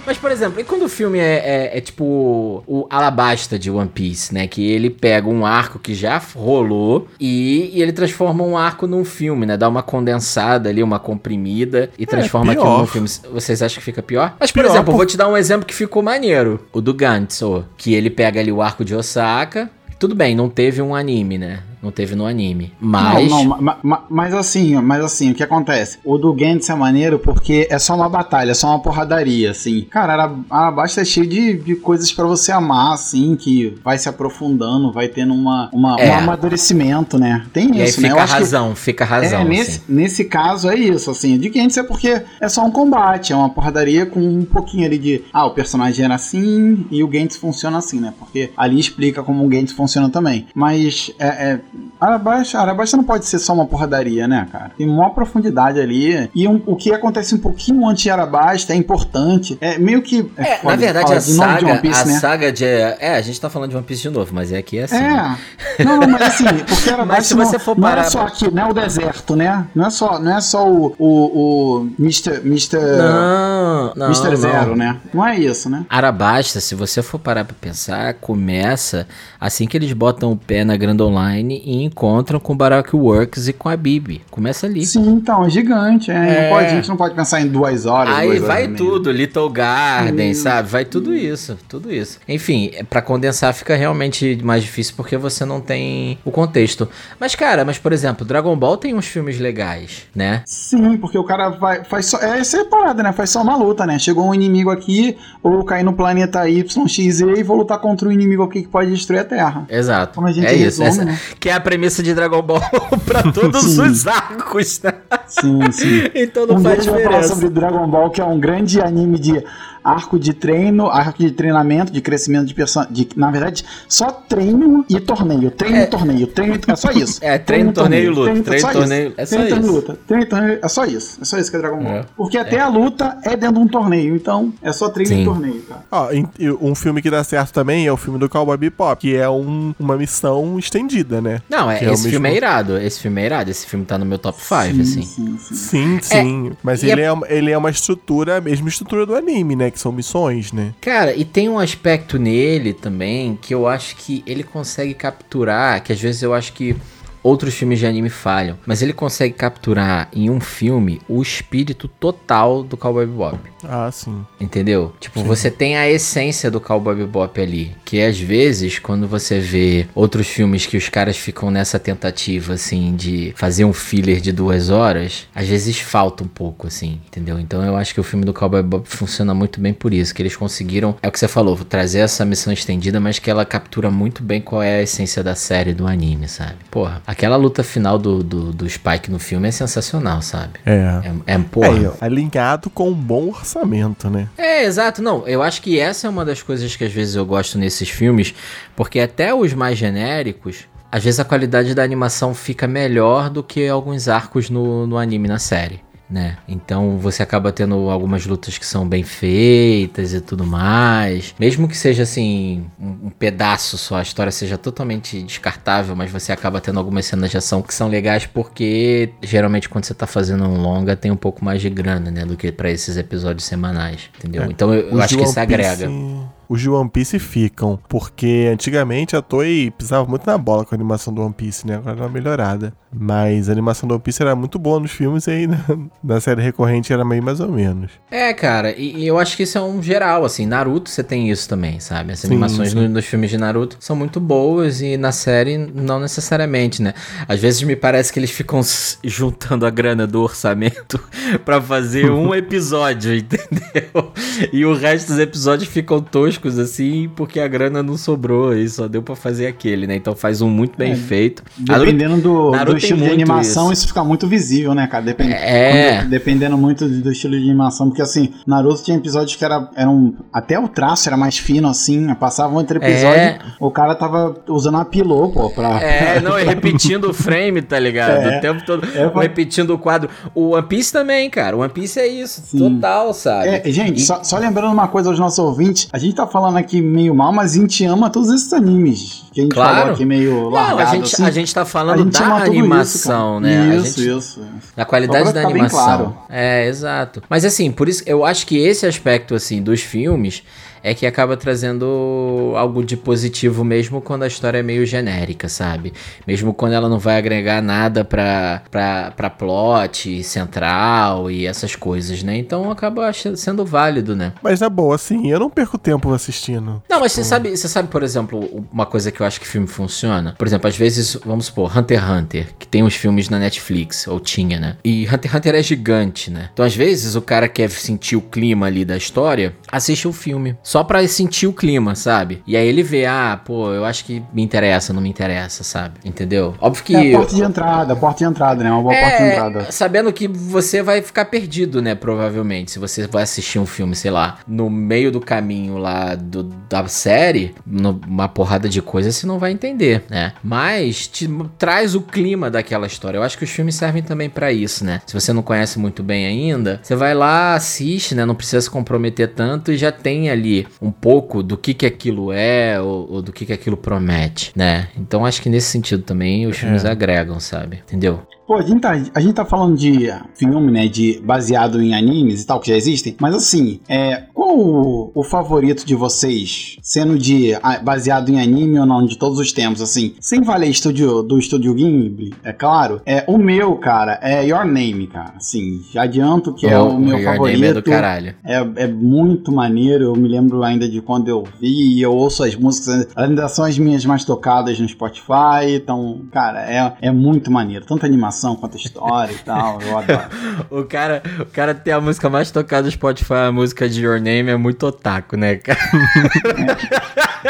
[0.09, 3.87] Mas, por exemplo, e quando o filme é, é- é tipo o Alabasta de One
[3.93, 4.47] Piece, né?
[4.47, 9.05] Que ele pega um arco que já rolou e, e ele transforma um arco num
[9.05, 9.55] filme, né?
[9.55, 13.07] Dá uma condensada ali, uma comprimida e transforma aquilo num filme.
[13.31, 14.35] Vocês acham que fica pior?
[14.39, 16.59] Mas, por Pior, exemplo, por- vou te dar um exemplo que ficou maneiro.
[16.73, 17.41] O do Gantz,
[17.77, 19.69] que ele pega ali o arco de Osaka.
[19.99, 21.59] Tudo bem, não teve um anime, né?
[21.81, 22.73] Não teve no anime.
[22.79, 23.29] Mas.
[23.29, 25.97] Não, não, ma- ma- mas assim, mas assim, o que acontece?
[26.03, 29.81] O do Gantz é maneiro porque é só uma batalha, é só uma porradaria, assim.
[29.89, 34.09] Cara, Ara- Arabasta é cheio de, de coisas pra você amar, assim, que vai se
[34.09, 36.11] aprofundando, vai tendo uma, uma- É.
[36.11, 37.45] um amadurecimento, né?
[37.53, 38.09] Tem E aí isso, né?
[38.09, 39.41] fica a acho que- razão, fica a razão.
[39.41, 39.81] é, nesse, assim.
[39.87, 41.37] nesse caso é isso, assim.
[41.37, 44.97] De Gantz é porque é só um combate, é uma porradaria com um pouquinho ali
[44.97, 45.21] de.
[45.31, 48.13] Ah, o personagem era assim e o Gantz funciona assim, né?
[48.19, 50.47] Porque ali explica como o Gantz funciona também.
[50.53, 51.27] Mas é.
[51.27, 51.59] é
[51.99, 54.71] Arabasta, Arabasta não pode ser só uma porradaria, né, cara?
[54.77, 56.29] Tem uma profundidade ali.
[56.33, 59.57] E um- o que acontece um pouquinho antes de Arabasta é importante.
[59.59, 60.29] É meio que.
[60.37, 62.19] É, foda na verdade, a nome de saga, One Piece, a né?
[62.19, 62.65] saga de.
[62.65, 64.95] É, a gente tá falando de One Piece de novo, mas é aqui é assim.
[64.97, 65.37] né?
[65.77, 65.83] É.
[65.83, 68.21] Não, não, mas assim, porque Arabasta Mas se você não, for não parar é só
[68.21, 69.67] aqui, não é o deserto, né?
[69.75, 72.41] Não é só, não é só o, o, o Mr.
[72.45, 72.77] Mr.
[72.79, 74.05] Não, não.
[74.07, 74.29] Mr.
[74.29, 74.35] não.
[74.37, 74.97] Zero, né?
[75.13, 75.85] Não é isso, né?
[75.89, 79.07] Arabasta, se você for parar pra pensar, começa
[79.39, 83.47] assim que eles botam o pé na Grand Online e encontram com o Baroque Works
[83.47, 84.21] e com a Bibi.
[84.31, 84.85] Começa ali.
[84.85, 86.11] Sim, então, é gigante.
[86.11, 86.49] É, É.
[86.49, 88.13] Pode, a gente não pode pensar em duas horas.
[88.15, 88.77] Aí duas horas vai meia.
[88.77, 90.69] tudo, Little Garden, sabe?
[90.69, 92.19] Vai tudo isso, tudo isso.
[92.27, 96.87] Enfim, é, pra condensar fica realmente mais difícil porque você não tem o contexto.
[97.19, 100.41] Mas, cara, mas por exemplo, Dragon Ball tem uns filmes legais, né?
[100.45, 102.17] Sim, porque o cara vai, faz só.
[102.19, 103.11] É essa é né?
[103.11, 103.99] Faz só uma luta, né?
[103.99, 108.43] Chegou um inimigo aqui, ou caí no planeta YXZ e vou lutar contra um inimigo
[108.43, 109.65] aqui que pode destruir a Terra.
[109.69, 110.15] Exato.
[110.15, 110.81] Como a gente é isso.
[110.83, 111.19] resume, essa- né?
[111.39, 112.61] Que é a premissa de Dragon Ball
[113.05, 113.81] pra todos Sim.
[113.81, 114.93] os arcos, né?
[115.27, 116.03] Sim, sim.
[116.15, 117.29] Então não um faz diferença.
[117.29, 119.43] sobre Dragon Ball, que é um grande anime de
[119.83, 123.07] arco de treino, arco de treinamento, de crescimento de personagem.
[123.15, 125.51] Na verdade, só treino e torneio.
[125.51, 126.27] Treino e torneio.
[126.27, 126.71] Treino e...
[126.71, 127.19] É só isso.
[127.29, 128.43] É, treino, torneio e luta.
[128.43, 129.71] Treino, torneio- é só treino, torneio e isso.
[129.75, 129.99] luta.
[130.07, 130.59] Treino, e torneio.
[130.61, 131.17] É só isso.
[131.21, 131.93] É só isso que é Dragon Ball.
[131.93, 132.05] É.
[132.15, 134.15] Porque até a luta é dentro de um torneio.
[134.15, 135.21] Então, é só treino Sim.
[135.21, 135.83] e torneio, cara.
[135.91, 139.15] Ó, e um filme que dá certo também é o filme do Cowboy Bebop, que
[139.15, 141.41] é um- uma missão estendida, né?
[141.49, 142.77] Não, é, Que é esse mesmo- filme é irado.
[142.77, 143.51] Esse filme é irado.
[143.51, 145.01] Esse filme tá no meu top 5, assim.
[145.01, 145.55] Sim, sim, sim.
[145.55, 146.51] Sim, sim.
[146.63, 149.68] Mas ele é- é, uma- ele é uma estrutura, a mesma estrutura do anime, né?
[149.71, 150.73] Que são missões, né?
[150.81, 155.93] Cara, e tem um aspecto nele também que eu acho que ele consegue capturar, que
[155.93, 156.75] às vezes eu acho que
[157.23, 162.63] outros filmes de anime falham, mas ele consegue capturar em um filme o espírito total
[162.63, 163.39] do Cowboy Bebop.
[163.63, 164.25] Ah, sim.
[164.39, 164.93] Entendeu?
[164.99, 167.75] Tipo, você tem a essência do Cowboy Bebop ali.
[167.83, 172.95] Que às vezes, quando você vê outros filmes que os caras ficam nessa tentativa, assim,
[172.95, 177.39] de fazer um filler de duas horas, às vezes falta um pouco, assim, entendeu?
[177.39, 180.13] Então eu acho que o filme do Cowboy Bebop funciona muito bem por isso.
[180.13, 183.45] Que eles conseguiram, é o que você falou, trazer essa missão estendida, mas que ela
[183.45, 186.55] captura muito bem qual é a essência da série, do anime, sabe?
[186.71, 190.59] Porra, aquela luta final do, do, do Spike no filme é sensacional, sabe?
[190.63, 191.01] É.
[191.25, 191.95] É, é porra.
[191.99, 194.27] É, alinhado com um bom orçamento, né?
[194.37, 195.01] É, exato.
[195.01, 197.89] Não, eu acho que essa é uma das coisas que às vezes eu gosto nesses
[197.89, 198.35] filmes,
[198.75, 203.67] porque até os mais genéricos, às vezes a qualidade da animação fica melhor do que
[203.67, 205.81] alguns arcos no, no anime, na série.
[206.09, 206.37] Né?
[206.47, 211.35] Então você acaba tendo algumas lutas que são bem feitas e tudo mais.
[211.39, 216.31] Mesmo que seja assim, um, um pedaço só, a história seja totalmente descartável, mas você
[216.31, 220.45] acaba tendo algumas cenas de ação que são legais porque geralmente quando você tá fazendo
[220.45, 222.25] um longa tem um pouco mais de grana, né?
[222.25, 224.43] Do que para esses episódios semanais, entendeu?
[224.43, 224.45] É.
[224.47, 225.87] Então eu, eu acho que isso agrega.
[225.87, 230.73] Piece- Os de One Piece ficam, porque antigamente a Toei pisava muito na bola com
[230.73, 231.75] a animação do One Piece, né?
[231.75, 232.73] Agora deu uma melhorada.
[232.91, 235.59] Mas a animação do One Piece era muito boa nos filmes e aí na,
[236.03, 237.91] na série recorrente era meio mais ou menos.
[238.09, 240.45] É, cara, e, e eu acho que isso é um geral, assim.
[240.45, 242.13] Naruto você tem isso também, sabe?
[242.13, 242.87] As Sim, animações sim.
[242.87, 246.93] nos filmes de Naruto são muito boas e na série não necessariamente, né?
[247.27, 248.61] Às vezes me parece que eles ficam
[249.03, 250.99] juntando a grana do orçamento
[251.45, 254.11] pra fazer um episódio, entendeu?
[254.51, 258.87] E o resto dos episódios ficam toscos, assim, porque a grana não sobrou e só
[258.87, 259.95] deu pra fazer aquele, né?
[259.95, 261.43] Então faz um muito bem É, feito.
[261.57, 263.73] Dependendo do, Naruto do tem estilo de animação, isso.
[263.81, 263.87] isso.
[263.87, 265.03] fica muito visível, né, cara?
[265.03, 266.03] Depende, É.
[266.05, 270.13] dependendo muito do estilo de animação, porque assim, Naruto tinha episódios que era, eram.
[270.33, 273.39] Até o traço era mais fino, assim, passavam entre episódio, É.
[273.59, 275.81] o cara tava usando uma pilô, pô, pra.
[275.81, 278.11] É, não, e repetindo o frame, tá ligado?
[278.11, 278.37] É.
[278.37, 280.09] O tempo todo, É, vai- repetindo o quadro.
[280.33, 281.55] O One Piece também, cara.
[281.55, 282.57] O One Piece é isso, Sim.
[282.75, 283.47] total, sabe?
[283.47, 286.57] É, gente, E- só, só lembrando uma coisa aos nossos ouvintes, a gente tá falando
[286.57, 289.75] aqui meio mal, mas a gente ama todos esses animes que a gente Claro.
[289.77, 291.23] falou aqui meio Não, largado, a gente, assim.
[291.25, 293.75] a gente tá A falando gente da ama tudo animação, isso, né?
[293.77, 294.41] Isso, gente- isso.
[294.75, 295.79] Da qualidade da animação.
[295.79, 296.17] claro.
[296.29, 297.21] É, exato.
[297.29, 300.43] Mas assim, por isso eu acho que esse aspecto assim dos filmes
[300.83, 305.93] é que acaba trazendo algo de positivo mesmo quando a história é meio genérica, sabe?
[306.25, 312.23] Mesmo quando ela não vai agregar nada pra, pra, pra plot central e essas coisas,
[312.23, 312.37] né?
[312.37, 314.33] Então acaba sendo válido, né?
[314.41, 316.81] Mas na boa, assim, eu não perco tempo assistindo.
[316.89, 319.67] Não, mas você sabe, você sabe, por exemplo, uma coisa que eu acho que filme
[319.67, 320.35] funciona?
[320.37, 324.07] Por exemplo, às vezes, vamos supor, Hunter x Hunter, que tem uns filmes na Netflix,
[324.07, 324.77] ou tinha, né?
[324.83, 326.49] E Hunter x Hunter é gigante, né?
[326.53, 330.57] Então, às vezes, o cara quer sentir o clima ali da história, assiste o filme.
[330.69, 332.43] Só pra sentir o clima, sabe?
[332.45, 335.95] E aí ele vê, ah, pô, eu acho que me interessa, não me interessa, sabe?
[336.05, 336.53] Entendeu?
[336.61, 336.95] Óbvio que.
[336.95, 338.71] É a porta de entrada, a porta de entrada, né?
[338.71, 339.71] Uma boa porta de É, entrada.
[339.71, 341.95] sabendo que você vai ficar perdido, né?
[341.95, 342.69] Provavelmente.
[342.69, 346.87] Se você vai assistir um filme, sei lá, no meio do caminho lá do- da
[346.87, 350.33] série, numa porrada de coisas, você não vai entender, né?
[350.43, 351.27] Mas te
[351.57, 353.17] traz o clima daquela história.
[353.17, 355.01] Eu acho que os filmes servem também pra isso, né?
[355.07, 358.23] Se você não conhece muito bem ainda, você vai lá, assiste, né?
[358.23, 362.31] Não precisa se comprometer tanto e já tem ali um pouco do que que aquilo
[362.31, 364.89] é ou, ou do que que aquilo promete, né?
[364.97, 367.81] Então acho que nesse sentido também os filmes agregam, sabe?
[367.85, 368.21] Entendeu?
[368.49, 370.87] Pô, a gente, tá, a gente tá falando de filme, né?
[370.87, 373.15] De baseado em animes e tal, que já existem.
[373.19, 376.77] Mas assim, é, o, o favorito de vocês?
[376.81, 380.15] Sendo de ah, baseado em anime ou não, de todos os tempos, assim.
[380.19, 383.01] Sem valer estúdio, do estúdio Ghibli, é claro.
[383.05, 385.33] É, o meu, cara, é Your Name, cara.
[385.37, 387.59] Assim, já adianto que é o, meu Your favorito.
[387.59, 388.35] Name é do caralho.
[388.43, 392.43] É, é muito maneiro, eu me lembro ainda de quando eu vi e eu ouço
[392.43, 397.51] as músicas, ainda são as minhas mais tocadas no Spotify, então, cara, é, é muito
[397.51, 400.19] maneiro, tanto animação quanto história e tal, eu adoro.
[400.69, 404.19] O cara, o cara tem a música mais tocada do Spotify, a música de Your
[404.19, 405.79] Name é muito otaku, né, cara?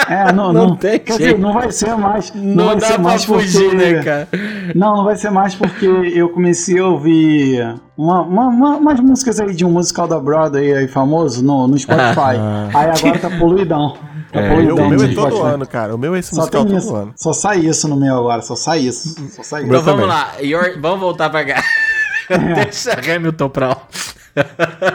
[0.07, 2.87] É, não, Não não, tem quer dizer, não vai ser mais, não, Não, vai dá
[2.87, 4.27] ser pra mais fugir, porque, né, cara?
[4.75, 9.39] Não, não vai ser mais porque eu comecei a ouvir uma, uma- uma- umas músicas
[9.39, 12.37] aí de um musical da Broadway aí famoso no, no Spotify,
[12.73, 13.97] aí agora tá poluidão.
[14.31, 15.41] Tá É, o meu é todo Spotify.
[15.53, 15.95] ano, cara.
[15.95, 16.95] O meu é esse Só musical todo isso.
[16.95, 17.13] ano.
[17.15, 19.15] Só sai isso no meu agora, só sai isso.
[19.31, 19.69] Só sai isso.
[19.71, 21.63] Então vamos lá, Your- vamos voltar pra cá.
[22.29, 23.77] Deixa Hamilton pra lá.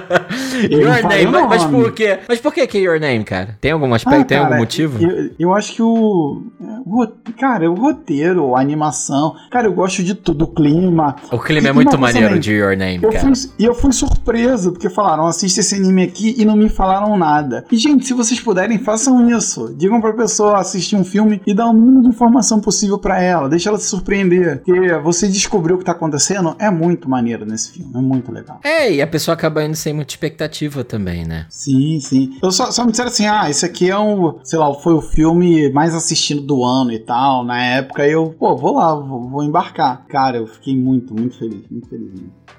[0.71, 2.19] Your Name, mas, mas por quê?
[2.29, 3.59] Mas por que que Your Name, cara?
[3.61, 5.03] Tem algum aspecto, Ah, tem algum motivo?
[5.03, 7.07] Eu, eu acho que o, o
[7.39, 9.35] Cara, o roteiro, a animação.
[9.51, 11.17] Cara, eu gosto de tudo, o clima.
[11.33, 13.33] O clima é muito maneiro também, de Your Name, Eu cara.
[13.59, 17.65] e eu fui surpreso, porque falaram, assista esse anime aqui e não me falaram nada.
[17.71, 19.75] E, gente, se vocês puderem, façam isso.
[19.77, 23.49] Digam pra pessoa assistir um filme e dar o mínimo de informação possível pra ela.
[23.49, 24.63] Deixa ela se surpreender.
[24.63, 27.91] Porque você descobriu o que tá acontecendo é muito maneiro nesse filme.
[27.95, 28.61] É muito legal.
[28.63, 31.47] É, e a pessoa acaba indo sem muita expectativa também, né?
[31.49, 32.37] Sim, sim.
[32.43, 35.01] Eu só, só me disseram assim, ah, esse aqui é um, sei lá, foi o
[35.01, 37.45] filme mais assistido do ano e tal.
[37.45, 40.05] Na época eu, pô, vou lá, vou, vou embarcar.
[40.09, 42.11] Cara, eu fiquei muito, muito feliz, muito feliz.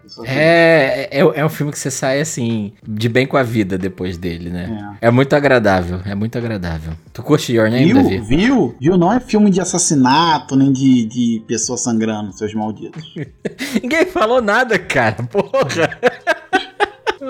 [0.08, 3.44] só achei- É, é, é um filme que você sai assim, de bem com a
[3.44, 4.96] vida depois dele, né?
[5.02, 6.94] É, muito agradável, é muito agradável.
[7.14, 7.96] Tu curte Your Name, Viu?
[8.04, 8.20] Davi?
[8.22, 8.76] Viu?
[8.80, 8.98] Viu?
[8.98, 13.04] Não é filme de assassinato, nem de, de pessoa sangrando, seus malditos.
[13.82, 16.00] Ninguém falou nada, cara, porra.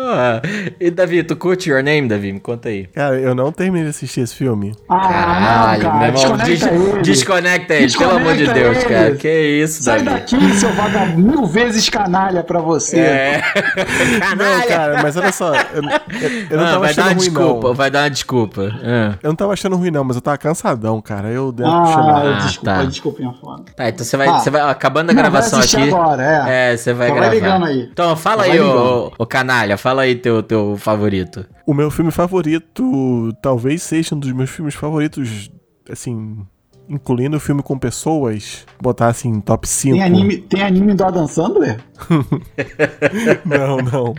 [0.05, 0.41] Ah,
[0.79, 2.31] e Davi, tu curte Your Name, Davi?
[2.33, 2.87] Me conta aí.
[2.87, 4.73] Cara, eu não terminei de assistir esse filme.
[4.87, 7.01] Caralho, não, meu irmão, des- desconecta ele.
[7.01, 8.93] desconecta ele, pelo amor de Desconecta Deus, ele.
[8.93, 9.15] cara.
[9.15, 10.19] Que isso, Sai Davi?
[10.19, 12.99] daqui, seu vagabundo, mil vezes canalha pra você.
[12.99, 13.43] É.
[14.37, 17.07] Não, cara, mas olha só, eu, eu- eu não Ah, tava vai dar achando uma
[17.09, 17.73] ruim, desculpa, não.
[17.75, 18.61] vai dar uma desculpa.
[18.83, 19.15] Ah.
[19.23, 21.29] Eu não tava achando ruim, não, mas eu tava cansadão, cara.
[21.29, 22.33] Eu dei uma Ah, puxada.
[22.45, 22.83] desculpa, tá.
[22.85, 23.63] desculpinha foda.
[23.75, 24.39] Tá, então você vai, Ah.
[24.39, 25.89] você vai acabando a Não, gravação vai aqui.
[25.93, 26.73] agora, é.
[26.73, 27.35] É, você vai Só vai gravar.
[27.35, 27.89] ligando aí.
[27.91, 31.45] Então, fala Só aí, vai ô canalha, fala aí teu, teu favorito.
[31.65, 35.51] O meu filme favorito talvez seja um dos meus filmes favoritos,
[35.89, 36.45] assim,
[36.88, 39.95] incluindo o filme com pessoas, botar assim, top 5.
[39.95, 41.79] Tem anime, tem anime do Adam Sandler?
[43.45, 44.15] Não, não.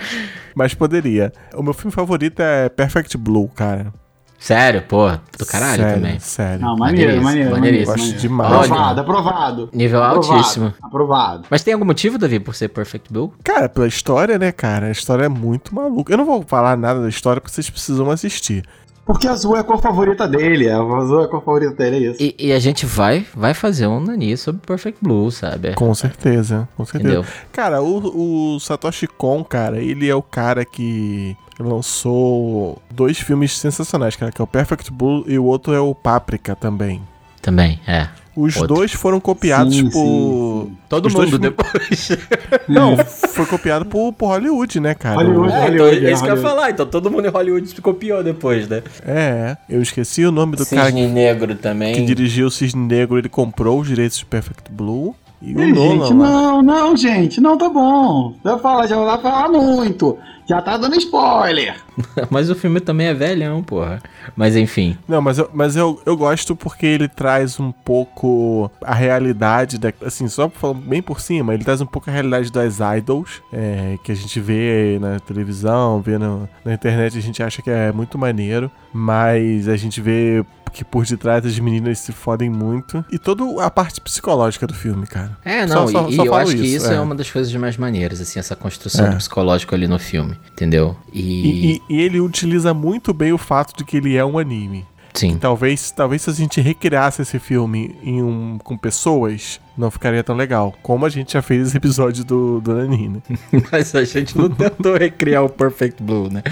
[0.54, 1.32] Mas poderia.
[1.54, 3.92] O meu filme favorito é Perfect Blue, cara.
[4.38, 6.18] Sério, pô, do caralho sério, também.
[6.20, 6.60] Sério.
[6.60, 7.50] Não, maneiro, maneiro.
[7.50, 7.60] maneiríssimo.
[7.60, 8.20] maneiro, Gosto maneiro.
[8.20, 8.52] demais.
[8.52, 9.70] Aprovado, aprovado.
[9.72, 10.74] Nível Aprovado, altíssimo.
[10.82, 11.46] Aprovado.
[11.50, 13.32] Mas tem algum motivo, Davi, por ser Perfect Blue?
[13.42, 14.86] Cara, pela história, né, cara?
[14.86, 16.12] A história é muito maluca.
[16.12, 18.64] Eu não vou falar nada da história porque vocês precisam assistir.
[19.06, 20.68] Porque azul é a cor favorita dele.
[20.68, 22.22] A azul é a cor favorita dele, é isso.
[22.22, 25.74] E, e a gente vai, vai fazer um Nani sobre Perfect Blue, sabe?
[25.74, 27.14] Com certeza, com certeza.
[27.14, 27.32] Entendeu?
[27.52, 34.16] Cara, o, o Satoshi Kon, cara, ele é o cara que lançou dois filmes sensacionais,
[34.16, 37.00] cara, que é o Perfect Blue e o outro é o Paprika também.
[37.42, 38.08] Também, é.
[38.36, 38.74] Os Outro.
[38.74, 40.66] dois foram copiados Sim, por.
[40.66, 42.10] sim, Todo Os mundo depois.
[42.68, 45.16] Não, foi copiado por, por Hollywood, né, cara?
[45.16, 45.50] Hollywood.
[45.54, 46.42] É, então, Hollywood, é isso que eu ia Hollywood.
[46.42, 46.70] falar.
[46.70, 48.82] Então todo mundo em Hollywood se copiou depois, né?
[49.06, 51.94] É, eu esqueci o nome do cara Cisne Negro também.
[51.94, 55.16] que dirigiu o Cisne Negro, ele comprou os direitos de Perfect Blue.
[55.40, 58.34] E o Nolan, gente, não, não, gente, não tá bom.
[58.44, 60.18] Já fala, já vai falar muito.
[60.48, 61.85] Já tá dando spoiler.
[62.30, 64.02] Mas o filme também é velhão, porra.
[64.36, 64.96] Mas enfim.
[65.08, 69.92] Não, mas, eu, mas eu, eu gosto porque ele traz um pouco a realidade, da,
[70.04, 73.96] assim, só falando bem por cima, ele traz um pouco a realidade das idols, é,
[74.04, 77.90] que a gente vê na televisão, vê no- na internet, a gente acha que é
[77.92, 83.02] muito maneiro, mas a gente vê que por detrás as meninas se fodem muito.
[83.10, 85.30] E toda a parte psicológica do filme, cara.
[85.42, 86.96] É, Só- não, só- e, só e eu acho que isso, isso é.
[86.96, 87.00] é.
[87.00, 89.10] uma das coisas mais maneiras, assim, essa construção É.
[89.10, 90.94] do psicológico ali no filme, entendeu?
[91.14, 94.38] E, E, e- e ele utiliza muito bem o fato de que ele é um
[94.38, 94.86] anime.
[95.14, 100.22] sim, Talvez, talvez se a gente recriasse esse filme em um, com pessoas, não ficaria
[100.22, 100.74] tão legal.
[100.82, 103.20] Como a gente já fez esse episódio do, do Nani, né?
[103.70, 106.42] mas a gente não tentou recriar o Perfect Blue, né?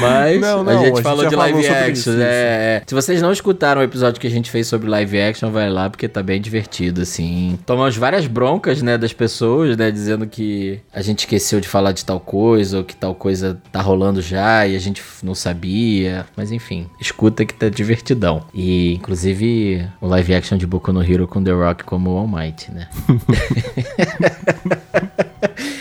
[0.00, 1.92] Mas Não, não, a a gente gente falou de live action.
[1.92, 2.82] isso, é, é.
[2.86, 5.88] Se vocês não escutaram o episódio que a gente fez sobre live action, vai lá,
[5.88, 7.58] porque tá bem divertido, assim.
[7.64, 12.04] Tomamos várias broncas, né, das pessoas, né, dizendo que a gente esqueceu de falar de
[12.04, 16.26] tal coisa, ou que tal coisa tá rolando já e a gente não sabia.
[16.36, 18.44] Mas enfim, escuta que tá divertidão.
[18.52, 22.57] E, inclusive, o live action de Boku no Hero com The Rock como All Might,
[22.70, 22.88] né?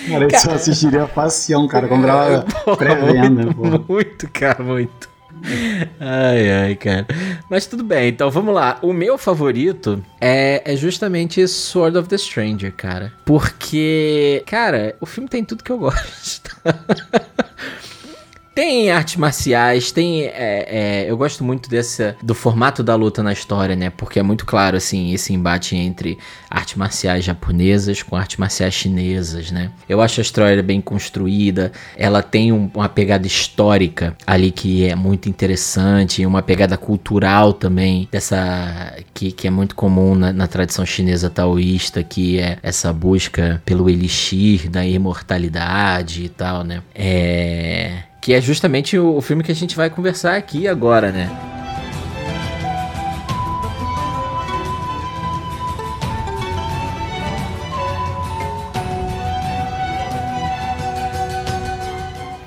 [0.07, 1.87] Cara, eu assistiria facião, cara.
[1.87, 2.45] Comprava
[2.77, 3.93] pré-venda, pô.
[3.93, 5.09] Muito, cara, muito.
[5.99, 7.05] Ai, ai, cara.
[7.49, 8.79] Mas tudo bem, então vamos lá.
[8.81, 13.13] O meu favorito é, é justamente Sword of the Stranger, cara.
[13.25, 16.55] Porque, cara, o filme tem tudo que eu gosto.
[18.57, 20.23] Tem artes marciais, tem.
[20.23, 23.91] é, é, eu gosto muito dessa, do formato da luta na história, né?
[23.91, 26.17] Porque é muito claro, assim, esse embate entre
[26.49, 29.69] artes marciais japonesas com artes marciais chinesas, né?
[29.87, 34.95] Eu acho a história bem construída, ela tem um- uma pegada histórica ali que é
[34.95, 38.95] muito interessante, uma pegada cultural também, dessa.
[39.13, 43.87] que, que é muito comum na, na tradição chinesa taoísta, que é essa busca pelo
[43.87, 46.81] elixir da imortalidade e tal, né?
[46.95, 48.07] É.
[48.27, 51.29] Que é justamente o, filme que a gente vai conversar aqui agora, né?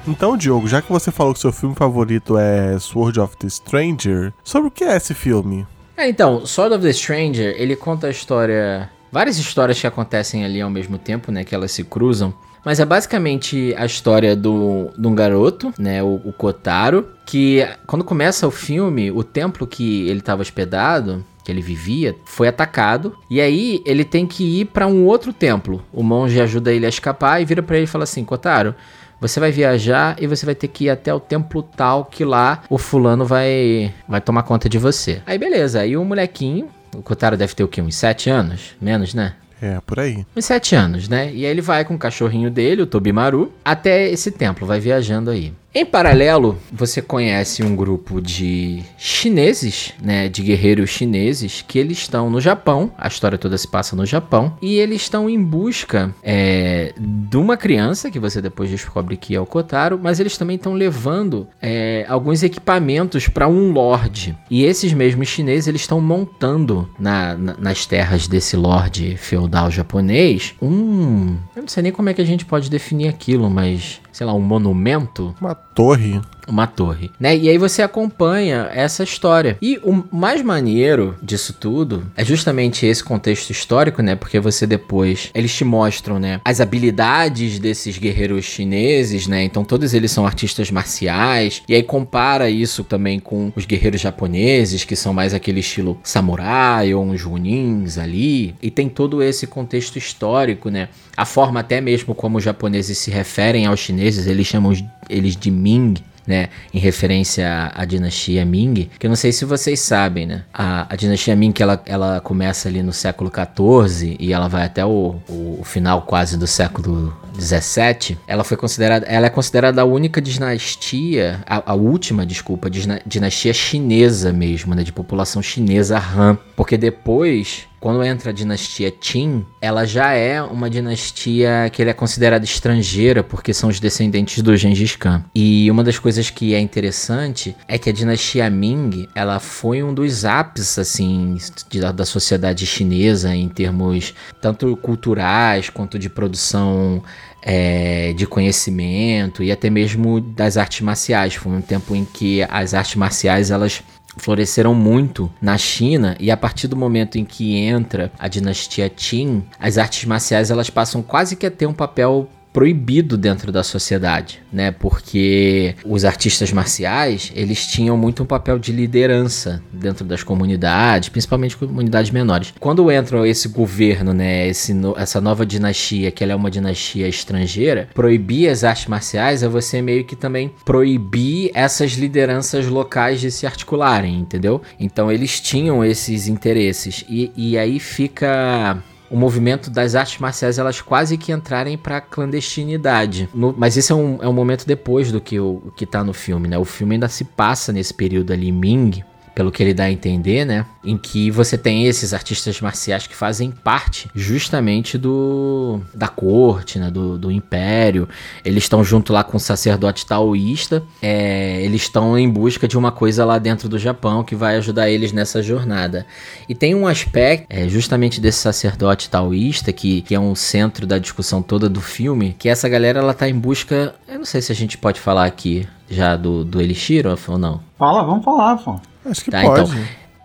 [0.06, 4.34] Então, Diogo, já que você falou que seu filme favorito é Sword of the Stranger,
[4.44, 5.66] sobre o que é esse filme?
[5.96, 8.90] É, então, Sword of the Stranger, ele conta a história.
[9.10, 11.42] Várias histórias que acontecem ali ao mesmo tempo, né?
[11.42, 12.34] Que elas se cruzam.
[12.64, 16.02] Mas é basicamente a história do, de um garoto, né?
[16.02, 17.08] O, o Kotaro.
[17.24, 22.48] Que quando começa o filme, o templo que ele estava hospedado, que ele vivia, foi
[22.48, 23.16] atacado.
[23.30, 25.82] E aí ele tem que ir para um outro templo.
[25.92, 28.74] O monge ajuda ele a escapar e vira para ele e fala assim: Kotaro.
[29.20, 32.62] Você vai viajar e você vai ter que ir até o templo tal que lá
[32.70, 35.20] o fulano vai vai tomar conta de você.
[35.26, 37.82] Aí beleza, aí o molequinho, o Kotaro deve ter o quê?
[37.82, 38.74] Uns 7 anos?
[38.80, 39.34] Menos, né?
[39.60, 40.24] É, por aí.
[40.34, 41.30] Uns 7 anos, né?
[41.32, 45.30] E aí ele vai com o cachorrinho dele, o Tobimaru, até esse templo, vai viajando
[45.30, 45.52] aí.
[45.72, 52.28] Em paralelo, você conhece um grupo de chineses, né, de guerreiros chineses, que eles estão
[52.28, 56.92] no Japão, a história toda se passa no Japão, e eles estão em busca é,
[56.98, 60.74] de uma criança, que você depois descobre que é o Kotaro, mas eles também estão
[60.74, 64.36] levando é, alguns equipamentos para um lord.
[64.50, 70.52] E esses mesmos chineses, eles estão montando na, na, nas terras desse lord feudal japonês
[70.60, 71.36] um...
[71.54, 74.34] Eu não sei nem como é que a gente pode definir aquilo, mas sei lá,
[74.34, 76.20] um monumento, Uma torre.
[76.48, 77.36] uma torre, né?
[77.36, 79.56] E aí você acompanha essa história.
[79.62, 84.16] E o mais maneiro disso tudo é justamente esse contexto histórico, né?
[84.16, 89.44] Porque você depois eles te mostram, né, as habilidades desses guerreiros chineses, né?
[89.44, 91.62] Então todos eles são artistas marciais.
[91.68, 96.92] E aí compara isso também com os guerreiros japoneses, que são mais aquele estilo samurai
[96.94, 98.54] ou uns runins ali.
[98.60, 100.88] E tem todo esse contexto histórico, né?
[101.16, 104.72] A forma até mesmo como os japoneses se referem aos chineses, eles chamam
[105.08, 105.94] eles de Ming,
[106.26, 110.86] né, em referência à, dinastia Ming, que eu não sei se vocês sabem, né, a,
[110.92, 115.16] a dinastia Ming ela, ela começa ali no século XIV e ela vai até o,
[115.28, 121.40] o final quase do século XVII, ela foi considerada, ela é considerada a única dinastia,
[121.46, 122.68] a, a última, desculpa,
[123.06, 129.42] dinastia chinesa mesmo, né, de população chinesa Han, porque depois quando entra a dinastia Qin,
[129.58, 134.96] ela já é uma dinastia que é considerada estrangeira, porque são os descendentes do Gengis
[134.96, 135.24] Khan.
[135.34, 139.94] E uma das coisas que é interessante é que a dinastia Ming, ela foi um
[139.94, 141.38] dos ápices, assim,
[141.70, 144.12] de- da sociedade chinesa em termos
[144.42, 147.02] tanto culturais quanto de produção
[147.42, 151.34] é, de conhecimento e até mesmo das artes marciais.
[151.34, 153.82] Foi um tempo em que as artes marciais, elas
[154.16, 159.42] floresceram muito na China e a partir do momento em que entra a dinastia Qin,
[159.58, 164.42] as artes marciais elas passam quase que a ter um papel proibido dentro da sociedade,
[164.52, 164.70] né?
[164.70, 171.56] Porque os artistas marciais, eles tinham muito um papel de liderança dentro das comunidades, principalmente
[171.56, 172.52] comunidades menores.
[172.58, 177.06] Quando entra esse governo, né, esse no- essa nova dinastia, que ela é uma dinastia
[177.08, 183.30] estrangeira, proibir as artes marciais é você meio que também proibir essas lideranças locais de
[183.30, 184.60] se articularem, entendeu?
[184.78, 190.80] Então eles tinham esses interesses e, e aí fica o movimento das artes marciais elas
[190.80, 193.28] quase que entrarem pra clandestinidade.
[193.34, 196.12] No- mas esse é um, é um momento depois do que, o que tá no
[196.12, 196.58] filme, né?
[196.58, 199.02] O filme ainda se passa nesse período ali Ming,
[199.40, 200.66] pelo que ele dá a entender, né?
[200.84, 206.90] Em que você tem esses artistas marciais que fazem parte justamente do da corte, né?
[206.90, 208.06] Do, do império.
[208.44, 210.82] Eles estão junto lá com o sacerdote taoísta.
[211.00, 214.90] É, eles estão em busca de uma coisa lá dentro do Japão que vai ajudar
[214.90, 216.04] eles nessa jornada.
[216.46, 220.98] E tem um aspecto é, justamente desse sacerdote taoísta que, que é um centro da
[220.98, 224.52] discussão toda do filme, que essa galera ela tá em busca, eu não sei se
[224.52, 227.60] a gente pode falar aqui já do, do Elixir ou não.
[227.78, 228.78] Fala, vamos falar, pô.
[229.10, 229.70] Acho que Tá, pode.
[229.70, 229.84] então.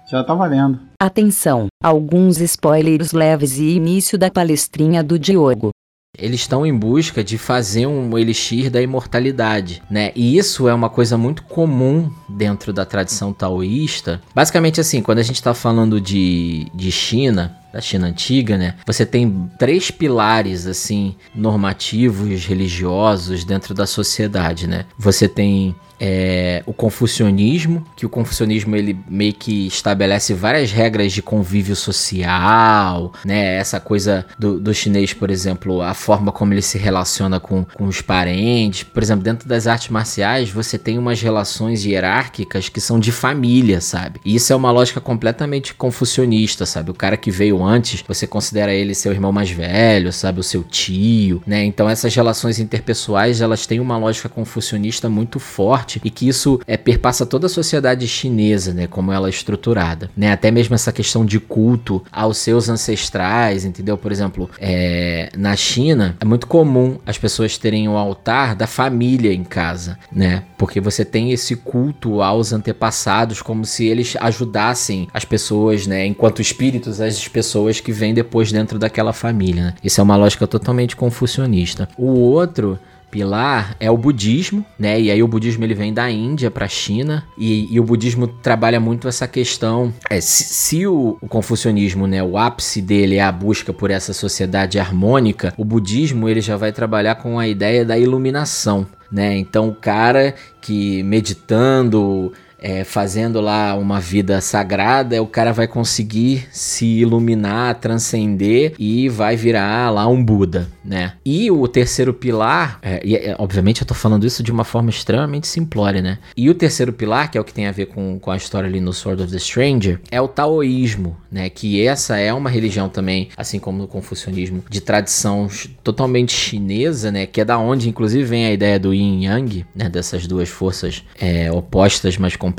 [0.09, 0.79] Já tá valendo.
[1.01, 5.71] Atenção, alguns spoilers leves e início da palestrinha do Diogo.
[6.17, 10.11] Eles estão em busca de fazer um elixir da imortalidade, né?
[10.15, 14.21] E isso é uma coisa muito comum dentro da tradição taoísta.
[14.33, 18.75] Basicamente assim, quando a gente tá falando de, de China, da China antiga, né?
[18.85, 24.85] Você tem três pilares assim normativos religiosos dentro da sociedade, né?
[24.97, 31.21] Você tem é, o confucionismo, que o confucionismo ele meio que estabelece várias regras de
[31.21, 33.55] convívio social, né?
[33.55, 37.85] Essa coisa do, do chinês, por exemplo, a forma como ele se relaciona com, com
[37.85, 38.83] os parentes.
[38.83, 43.79] Por exemplo, dentro das artes marciais, você tem umas relações hierárquicas que são de família,
[43.81, 44.19] sabe?
[44.25, 46.91] E isso é uma lógica completamente confucionista, sabe?
[46.91, 50.63] O cara que veio antes, você considera ele seu irmão mais velho, sabe, o seu
[50.63, 51.63] tio, né?
[51.63, 56.77] Então essas relações interpessoais, elas têm uma lógica confucionista muito forte e que isso é
[56.77, 60.31] perpassa toda a sociedade chinesa, né, como ela é estruturada, né?
[60.31, 63.97] Até mesmo essa questão de culto aos seus ancestrais, entendeu?
[63.97, 69.33] Por exemplo, é, na China é muito comum as pessoas terem o altar da família
[69.33, 70.43] em casa, né?
[70.57, 76.41] Porque você tem esse culto aos antepassados como se eles ajudassem as pessoas, né, enquanto
[76.41, 79.65] espíritos, as pessoas que vêm depois dentro daquela família.
[79.65, 79.73] Né?
[79.83, 81.87] Isso é uma lógica totalmente confucionista.
[81.97, 82.79] O outro
[83.15, 84.99] pilar é o budismo, né?
[84.99, 88.27] E aí o budismo ele vem da Índia para a China e, e, o budismo
[88.27, 89.93] trabalha muito essa questão.
[90.09, 94.11] É, se, se o, o, confucionismo, né, o ápice dele é a busca por essa
[94.11, 98.85] sociedade harmônica, o budismo ele já vai trabalhar com a ideia da iluminação.
[99.09, 99.37] Né?
[99.37, 102.33] Então, o cara que meditando,
[102.65, 109.35] é, fazendo lá uma vida sagrada, o cara vai conseguir se iluminar, transcender e vai
[109.35, 111.13] virar lá um Buda, né?
[111.23, 114.89] E o terceiro pilar, é, e é, obviamente eu tô falando isso de uma forma
[114.89, 116.17] extremamente simplória, né?
[116.35, 118.67] E o terceiro pilar, que é o que tem a ver com, com a história
[118.67, 121.47] ali no Sword of the Stranger, é o taoísmo, né?
[121.51, 125.47] Que essa é uma religião também, assim como o confucionismo, de tradição
[125.83, 127.27] totalmente chinesa, né?
[127.27, 129.87] Que é da onde, inclusive, vem a ideia do yin yang, né?
[129.87, 132.54] Dessas duas forças é, opostas, mas complementares.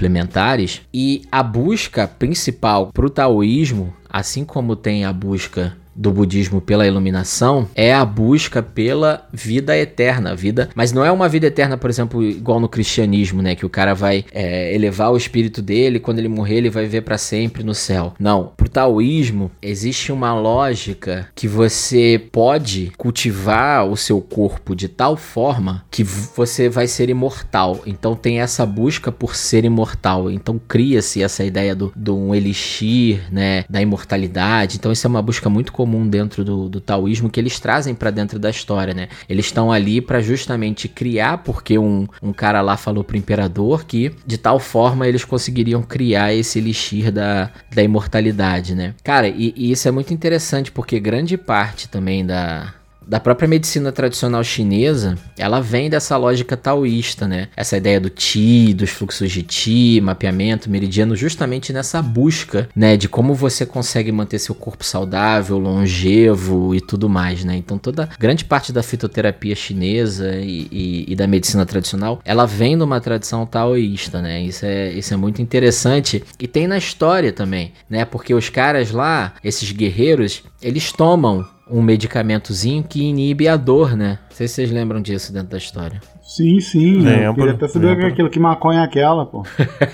[0.92, 6.86] E a busca principal para o taoísmo, assim como tem a busca do budismo pela
[6.86, 11.88] iluminação é a busca pela vida eterna, vida, mas não é uma vida eterna, por
[11.88, 16.18] exemplo, igual no cristianismo, né, que o cara vai é, elevar o espírito dele, quando
[16.18, 18.14] ele morrer ele vai viver para sempre no céu.
[18.18, 25.16] Não, pro taoísmo existe uma lógica que você pode cultivar o seu corpo de tal
[25.16, 27.80] forma que você vai ser imortal.
[27.86, 30.30] Então tem essa busca por ser imortal.
[30.30, 34.76] Então cria-se essa ideia do, do um elixir, né, da imortalidade.
[34.76, 37.95] Então isso é uma busca muito comum comum dentro do, do taoísmo que eles trazem
[37.95, 39.09] para dentro da história, né?
[39.28, 44.12] Eles estão ali para justamente criar, porque um, um cara lá falou pro imperador que
[44.26, 48.95] de tal forma eles conseguiriam criar esse elixir da, da imortalidade, né?
[49.05, 52.74] Cara, e, e isso é muito interessante porque grande parte também da,
[53.07, 57.48] da própria medicina tradicional chinesa, ela vem dessa lógica taoísta, né?
[57.57, 63.09] Essa ideia do Qi, dos fluxos de Qi, mapeamento meridiano, justamente nessa busca, né, de
[63.09, 67.57] como você consegue manter seu corpo saudável, longevo e tudo mais, né?
[67.57, 72.76] Então toda grande parte da fitoterapia chinesa e, e, e da medicina tradicional, ela vem
[72.76, 74.42] de uma tradição taoísta, né?
[74.42, 78.04] Isso é, isso é muito interessante e tem na história também, né?
[78.04, 84.19] Porque os caras lá, esses guerreiros, eles tomam um medicamentozinho que inibe a dor, né?
[84.31, 86.01] Não sei se vocês lembram disso dentro da história.
[86.23, 87.01] Sim, sim.
[87.01, 88.07] Lembro, eu queria até saber lembro.
[88.07, 89.43] aquilo que maconha é aquela, pô.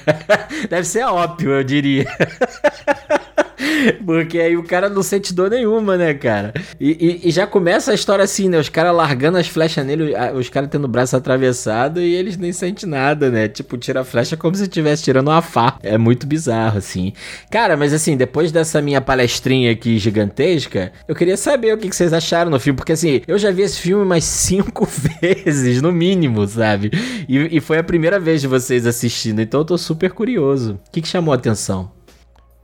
[0.69, 2.05] Deve ser ópio, eu diria.
[4.05, 6.53] Porque aí o cara não sente dor nenhuma, né, cara?
[6.81, 8.59] E, e, e já começa a história assim, né?
[8.59, 12.53] Os caras largando as flechas nele, os caras tendo o braço atravessado e eles nem
[12.53, 13.49] sentem nada, né?
[13.49, 15.79] Tipo, tira a flecha como se estivesse tirando uma faca.
[15.83, 17.13] É muito bizarro, assim.
[17.51, 22.13] Cara, mas assim, depois dessa minha palestrinha aqui gigantesca, eu queria saber o que vocês
[22.13, 22.77] acharam no filme.
[22.77, 24.87] Porque assim, eu já vi esse filme umas cinco
[25.21, 26.91] vezes, no mínimo, sabe?
[27.29, 30.81] E, e foi a primeira vez de vocês assistindo, então eu tô super curioso.
[30.89, 31.91] O que, que chamou a atenção?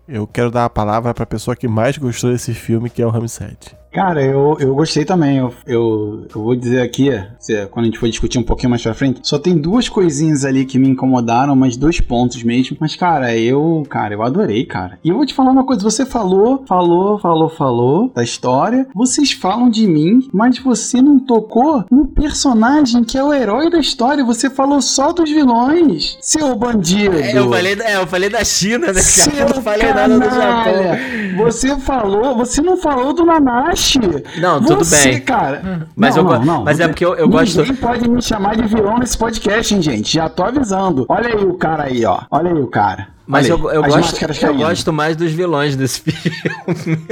[0.09, 3.07] Eu quero dar a palavra para a pessoa que mais gostou desse filme, que é
[3.07, 3.78] o Ramsed.
[3.93, 5.39] Cara, eu, eu gostei também.
[5.39, 8.83] Eu, eu, eu vou dizer aqui, se, quando a gente for discutir um pouquinho mais
[8.83, 12.77] pra frente, só tem duas coisinhas ali que me incomodaram, mas dois pontos mesmo.
[12.81, 14.99] Mas, cara, eu, cara, eu adorei, cara.
[15.03, 18.87] E eu vou te falar uma coisa: você falou, falou, falou, falou da história.
[18.95, 23.79] Vocês falam de mim, mas você não tocou no personagem que é o herói da
[23.79, 24.25] história.
[24.25, 27.17] Você falou só dos vilões, seu bandido.
[27.17, 29.01] É, eu falei, é, eu falei da China, né?
[29.01, 30.19] Seu eu não falei canalha.
[30.19, 31.45] nada do Japão.
[31.45, 33.78] Você falou, você não falou do Nanashi.
[34.39, 35.21] Não, tudo Você, bem.
[35.21, 35.89] cara.
[35.95, 37.59] Mas, não, eu, não, não, mas é porque eu, eu Ninguém gosto.
[37.59, 40.13] Ninguém pode me chamar de vilão nesse podcast, hein, gente.
[40.13, 41.07] Já tô avisando.
[41.09, 42.21] Olha aí o cara aí, ó.
[42.31, 43.09] Olha aí o cara.
[43.29, 47.07] Mas eu, eu, gosto, eu gosto mais dos vilões desse filme.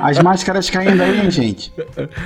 [0.00, 1.70] As máscaras caindo aí, hein, gente.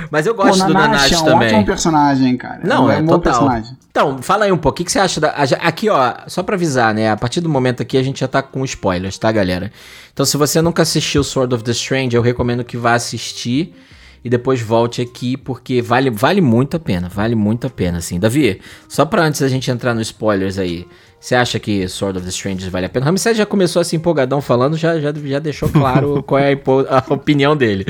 [0.09, 1.49] Mas eu gosto Pô, do Nanashi, é um também.
[1.49, 2.61] ótimo personagem, cara.
[2.63, 3.19] Não, é, um é total.
[3.19, 3.77] personagem.
[3.91, 4.81] Então, fala aí um pouco.
[4.81, 5.31] O que, você acha da.
[5.31, 7.11] Aqui, ó, só pra avisar, né?
[7.11, 9.73] A partir do momento aqui a gente já tá com spoilers, tá, galera?
[10.13, 13.75] Então, se você nunca assistiu Sword of the Strange, eu recomendo que vá assistir
[14.23, 18.17] e depois volte aqui, porque vale, vale muito a pena, vale muito a pena, assim.
[18.19, 20.87] Davi, só pra antes da gente entrar nos spoilers aí,
[21.21, 23.05] Você acha que Sword of the Strangers vale a pena?
[23.05, 27.13] Ramsey já começou assim empolgadão falando, já, já, já deixou claro qual é a, a
[27.13, 27.85] opinião dele.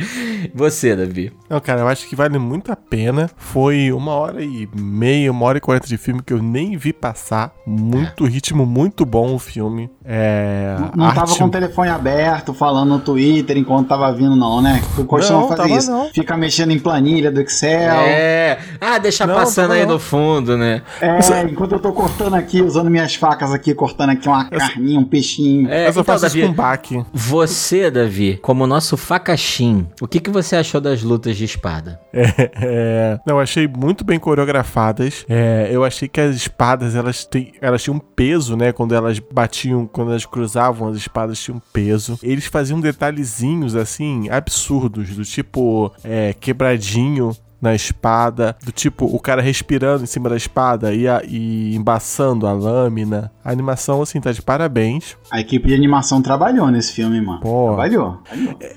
[0.53, 1.31] Você, Davi.
[1.49, 3.29] Não, cara, eu acho que vale muito a pena.
[3.37, 6.91] Foi uma hora e meia, uma hora e quarenta de filme que eu nem vi
[6.91, 7.53] passar.
[7.65, 9.89] Muito ritmo, muito bom o filme.
[10.03, 10.75] É.
[10.77, 14.81] Não, não tava com o telefone aberto, falando no Twitter enquanto tava vindo, não, né?
[14.97, 15.89] O Não, Colchão fazer tava isso.
[15.91, 16.09] não.
[16.13, 17.93] Fica mexendo em planilha do Excel.
[17.93, 18.59] É.
[18.81, 19.93] Ah, deixa Não, passando aí não.
[19.93, 20.81] no fundo, né?
[20.99, 25.05] É, enquanto eu tô cortando aqui, usando minhas facas aqui, cortando aqui uma carninha, um
[25.05, 25.69] peixinho.
[25.69, 27.05] É, Eu só então, faço Davi, com baque.
[27.13, 31.99] você, Davi, como nosso facachim, o que, que você achou das lutas de espada?
[32.13, 35.25] É, é, não, eu achei muito bem coreografadas.
[35.29, 38.71] É, eu achei que as espadas elas, têm, elas tinham um peso, né?
[38.71, 42.19] Quando elas batiam, quando elas cruzavam, as espadas tinham um peso.
[42.21, 47.31] Eles faziam detalhezinhos assim absurdos, do tipo é, quebradinho
[47.61, 52.47] na espada, do tipo o cara respirando em cima da espada e, a- e embaçando
[52.47, 53.31] a lâmina.
[53.43, 55.15] A animação, assim, tá de parabéns.
[55.31, 57.39] A equipe de animação trabalhou nesse filme, mano.
[57.41, 57.67] Pô.
[57.67, 58.19] Trabalhou.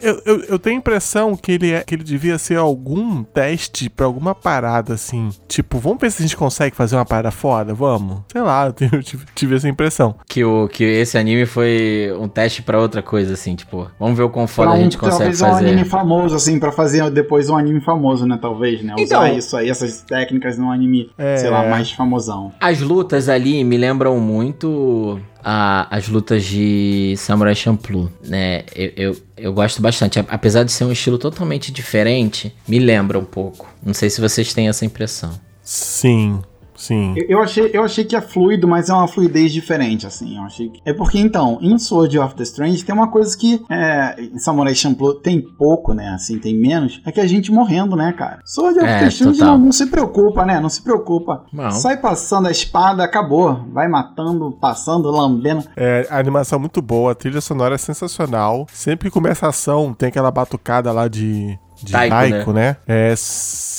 [0.03, 3.89] Eu, eu, eu tenho a impressão que ele, é, que ele devia ser algum teste
[3.91, 5.29] pra alguma parada, assim.
[5.49, 7.75] Tipo, vamos ver se a gente consegue fazer uma parada foda?
[7.75, 8.21] Vamos?
[8.33, 10.15] Sei lá, eu, tenho- eu tive, tive essa impressão.
[10.27, 14.25] Que, o, que esse anime foi um teste pra outra coisa, assim, tipo, vamos ver
[14.25, 15.67] o quão foda Pra a um, gente consegue talvez um fazer.
[15.69, 18.39] anime famoso, assim, pra fazer depois um anime famoso, né?
[18.41, 18.95] Talvez, né?
[18.95, 21.37] Usar Então- isso aí, essas técnicas num anime, É.
[21.37, 22.53] sei lá, mais famosão.
[22.61, 28.65] As lutas ali me lembram muito a- as lutas de Samurai Champloo, né?
[28.75, 30.19] Eu, eu, eu gosto bastante.
[30.29, 33.69] Apesar de ser um estilo totalmente diferente, me lembra um pouco.
[33.85, 35.31] Não sei se vocês têm essa impressão.
[35.63, 36.41] Sim,
[36.87, 37.15] sim.
[37.17, 40.37] Eu, eu achei, eu achei que é fluido, mas é uma fluidez diferente, assim.
[40.37, 40.81] Eu achei que...
[40.85, 44.75] É porque, então, em Sword of the Strange tem uma coisa que é, em Samurai
[44.75, 46.09] Champloo tem pouco, né?
[46.11, 47.01] Assim, tem menos.
[47.05, 48.41] É que a gente morrendo, né, cara?
[48.45, 50.61] Sword of É, the Strange não, não se preocupa, né?
[50.61, 51.45] Não se preocupa.
[51.53, 51.71] Não.
[51.71, 53.65] Sai passando a espada, acabou.
[53.73, 55.65] Vai matando, passando, lambendo.
[55.77, 58.67] É, a animação é muito boa, a trilha sonora é sensacional.
[58.73, 61.59] Sempre que começa a ação, tem aquela batucada lá de.
[61.83, 62.77] De Taiko, taiko, né?
[62.87, 63.15] É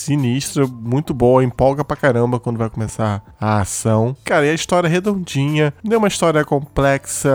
[0.05, 4.15] sinistra, muito boa, empolga pra caramba quando vai começar a ação.
[4.23, 7.29] Cara, e a história é redondinha, não é uma história complexa,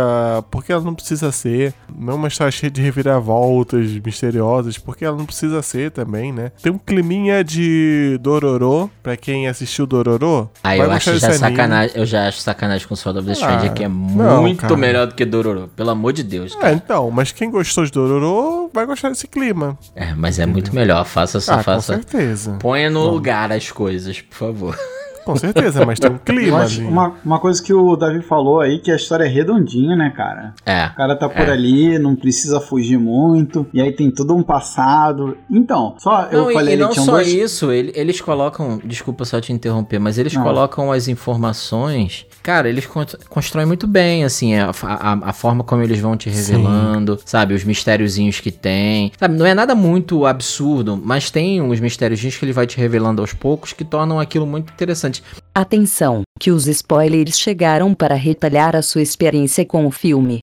[0.51, 1.75] porque ela não precisa ser.
[1.95, 6.53] Não é uma história cheia de reviravoltas misteriosas, porque ela não precisa ser também, né?
[6.63, 10.49] Tem um climinha de Dororo, pra quem assistiu Dororo.
[10.63, 11.97] Aí vai eu acho já sacanagem.
[11.97, 14.77] Eu já acho sacanagem com Sword of the Stranger, Ah, que é não, muito cara.
[14.77, 15.69] melhor do que Dororo.
[15.77, 16.57] Pelo amor de Deus.
[16.63, 19.77] É, então, mas quem gostou de Dororo vai gostar desse clima.
[19.95, 21.05] É, mas é muito melhor.
[21.05, 21.95] Faça só, ah, com faça.
[21.95, 22.59] certeza.
[22.61, 24.79] Ponha no lugar as coisas, por favor.
[25.25, 28.79] Com certeza, mas tem um Eu clima uma, uma coisa que o Davi falou aí,
[28.79, 30.55] que a história é redondinha, né, cara?
[30.65, 30.87] É.
[30.87, 31.51] O cara tá por É.
[31.53, 35.37] ali, não precisa fugir muito, e aí tem todo um passado.
[35.51, 37.29] Então, só eu Não, e- falei e não só dois.
[37.29, 38.81] isso, ele- eles colocam.
[38.83, 40.43] Desculpa só te interromper, mas eles Não.
[40.43, 42.27] colocam as informações.
[42.43, 46.31] Cara, eles con- constroem muito bem, assim, a, a- a forma como eles vão te
[46.31, 47.53] revelando, sabe?
[47.55, 49.13] Os mistériozinhos que tem.
[49.19, 53.21] Sabe, não é nada muito absurdo, mas tem uns mistériozinhos que ele vai te revelando
[53.21, 55.23] aos poucos que tornam aquilo muito interessante.
[55.55, 60.39] Atenção, que os spoilers chegaram para retalhar a sua experiência com o filme.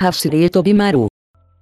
[0.00, 1.06] Hashire Tobimaru.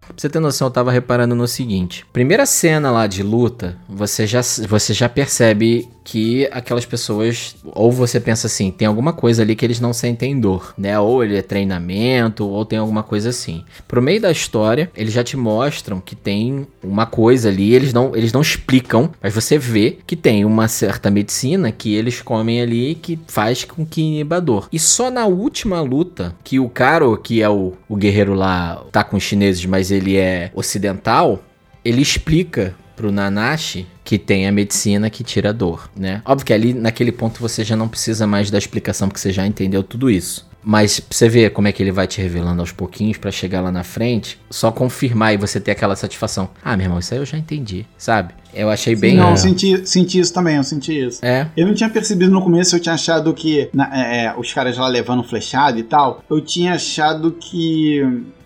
[0.00, 4.26] Pra você ter noção, eu tava reparando no seguinte: primeira cena lá de luta, você
[4.26, 9.56] já, você já percebe que aquelas pessoas, ou você pensa assim, tem alguma coisa ali
[9.56, 11.00] que eles não sentem dor, né?
[11.00, 13.64] Ou ele é treinamento, ou tem alguma coisa assim.
[13.88, 18.14] Pro meio da história, eles já te mostram que tem uma coisa ali, eles não,
[18.14, 22.94] eles não explicam, mas você vê que tem uma certa medicina que eles comem ali
[22.94, 24.68] que faz com que iniba dor.
[24.70, 29.02] E só na última luta, que o Karo, que é o, o guerreiro lá, tá
[29.02, 31.42] com os chineses, mas ele é ocidental,
[31.82, 36.20] ele explica pro Nanashi que tem a medicina que tira a dor, né?
[36.24, 39.46] Óbvio que ali naquele ponto você já não precisa mais da explicação porque você já
[39.46, 40.46] entendeu tudo isso.
[40.66, 43.60] Mas pra você ver como é que ele vai te revelando aos pouquinhos pra chegar
[43.60, 46.48] lá na frente, só confirmar e você ter aquela satisfação.
[46.62, 48.32] Ah, meu irmão, isso aí eu já entendi, sabe?
[48.52, 49.14] Eu achei bem.
[49.16, 49.32] Não, É.
[49.32, 51.22] eu senti, senti isso também, eu senti isso.
[51.24, 51.48] É.
[51.54, 54.78] Eu não tinha percebido no começo, eu tinha achado que na- é, é, os caras
[54.78, 58.02] lá levando flechado e tal, eu tinha achado que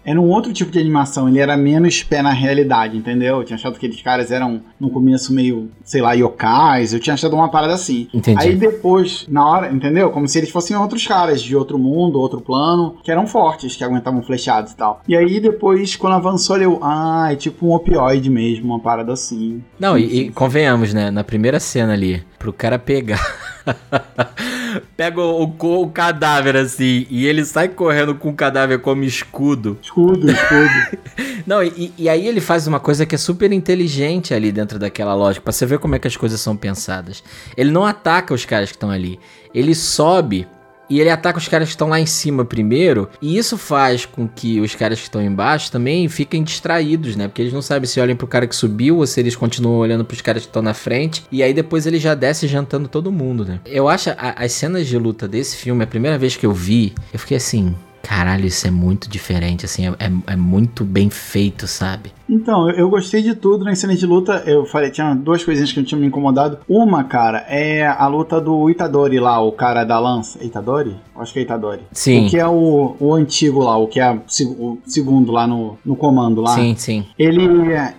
[0.08, 3.36] era um outro tipo de animação, ele era menos pé na realidade, entendeu?
[3.36, 7.12] Eu tinha achado que aqueles caras eram no começo meio, sei lá, yokais, eu tinha
[7.12, 8.08] achado uma parada assim.
[8.14, 8.40] Entendi.
[8.40, 10.08] Aí depois, na hora, entendeu?
[10.08, 13.84] Como se eles fossem outros caras de outro mundo, outro plano, que eram fortes, que
[13.84, 15.02] aguentavam flechados e tal.
[15.06, 19.62] E aí depois, quando avançou, eu, ah, é tipo um opioide mesmo, uma parada assim.
[19.78, 21.10] Não, e, e convenhamos, né?
[21.10, 23.20] Na primeira cena ali, pro cara pegar.
[24.96, 29.78] Pega o, o o cadáver assim e ele sai correndo com o cadáver como escudo.
[29.82, 30.98] Escudo, escudo.
[31.46, 35.14] Não, e, e aí ele faz uma coisa que é super inteligente ali dentro daquela
[35.14, 37.22] lógica, pra você ver como é que as coisas são pensadas.
[37.56, 39.18] Ele não ataca os caras que estão ali.
[39.54, 40.46] Ele sobe
[40.90, 43.08] E ele ataca os caras que estão lá em cima primeiro.
[43.20, 47.28] E isso faz com que os caras que estão embaixo também fiquem distraídos, né?
[47.28, 50.04] Porque eles não sabem se olham pro cara que subiu ou se eles continuam olhando
[50.04, 51.24] pros caras que estão na frente.
[51.30, 53.60] E aí depois ele já desce jantando todo mundo, né?
[53.66, 56.94] Eu acho a- as cenas de luta desse filme, a primeira vez que eu vi,
[57.12, 57.74] eu fiquei assim.
[58.02, 62.10] Caralho, isso é muito diferente, assim, é, é- é muito bem feito, sabe?
[62.28, 64.42] Então, eu, gostei de tudo nas cenas de luta.
[64.46, 66.58] Eu falei, tinha duas coisinhas que não tinham me incomodado.
[66.68, 70.42] Uma, cara, é a luta do Itadori lá, o cara da lança.
[70.44, 70.96] Itadori?
[71.16, 71.82] Acho que é Itadori.
[71.92, 72.26] Sim.
[72.26, 75.46] O que é o, o antigo lá, o que é o se- o segundo lá
[75.46, 76.54] no, no comando lá.
[76.54, 77.04] Sim, sim.
[77.18, 77.48] Ele.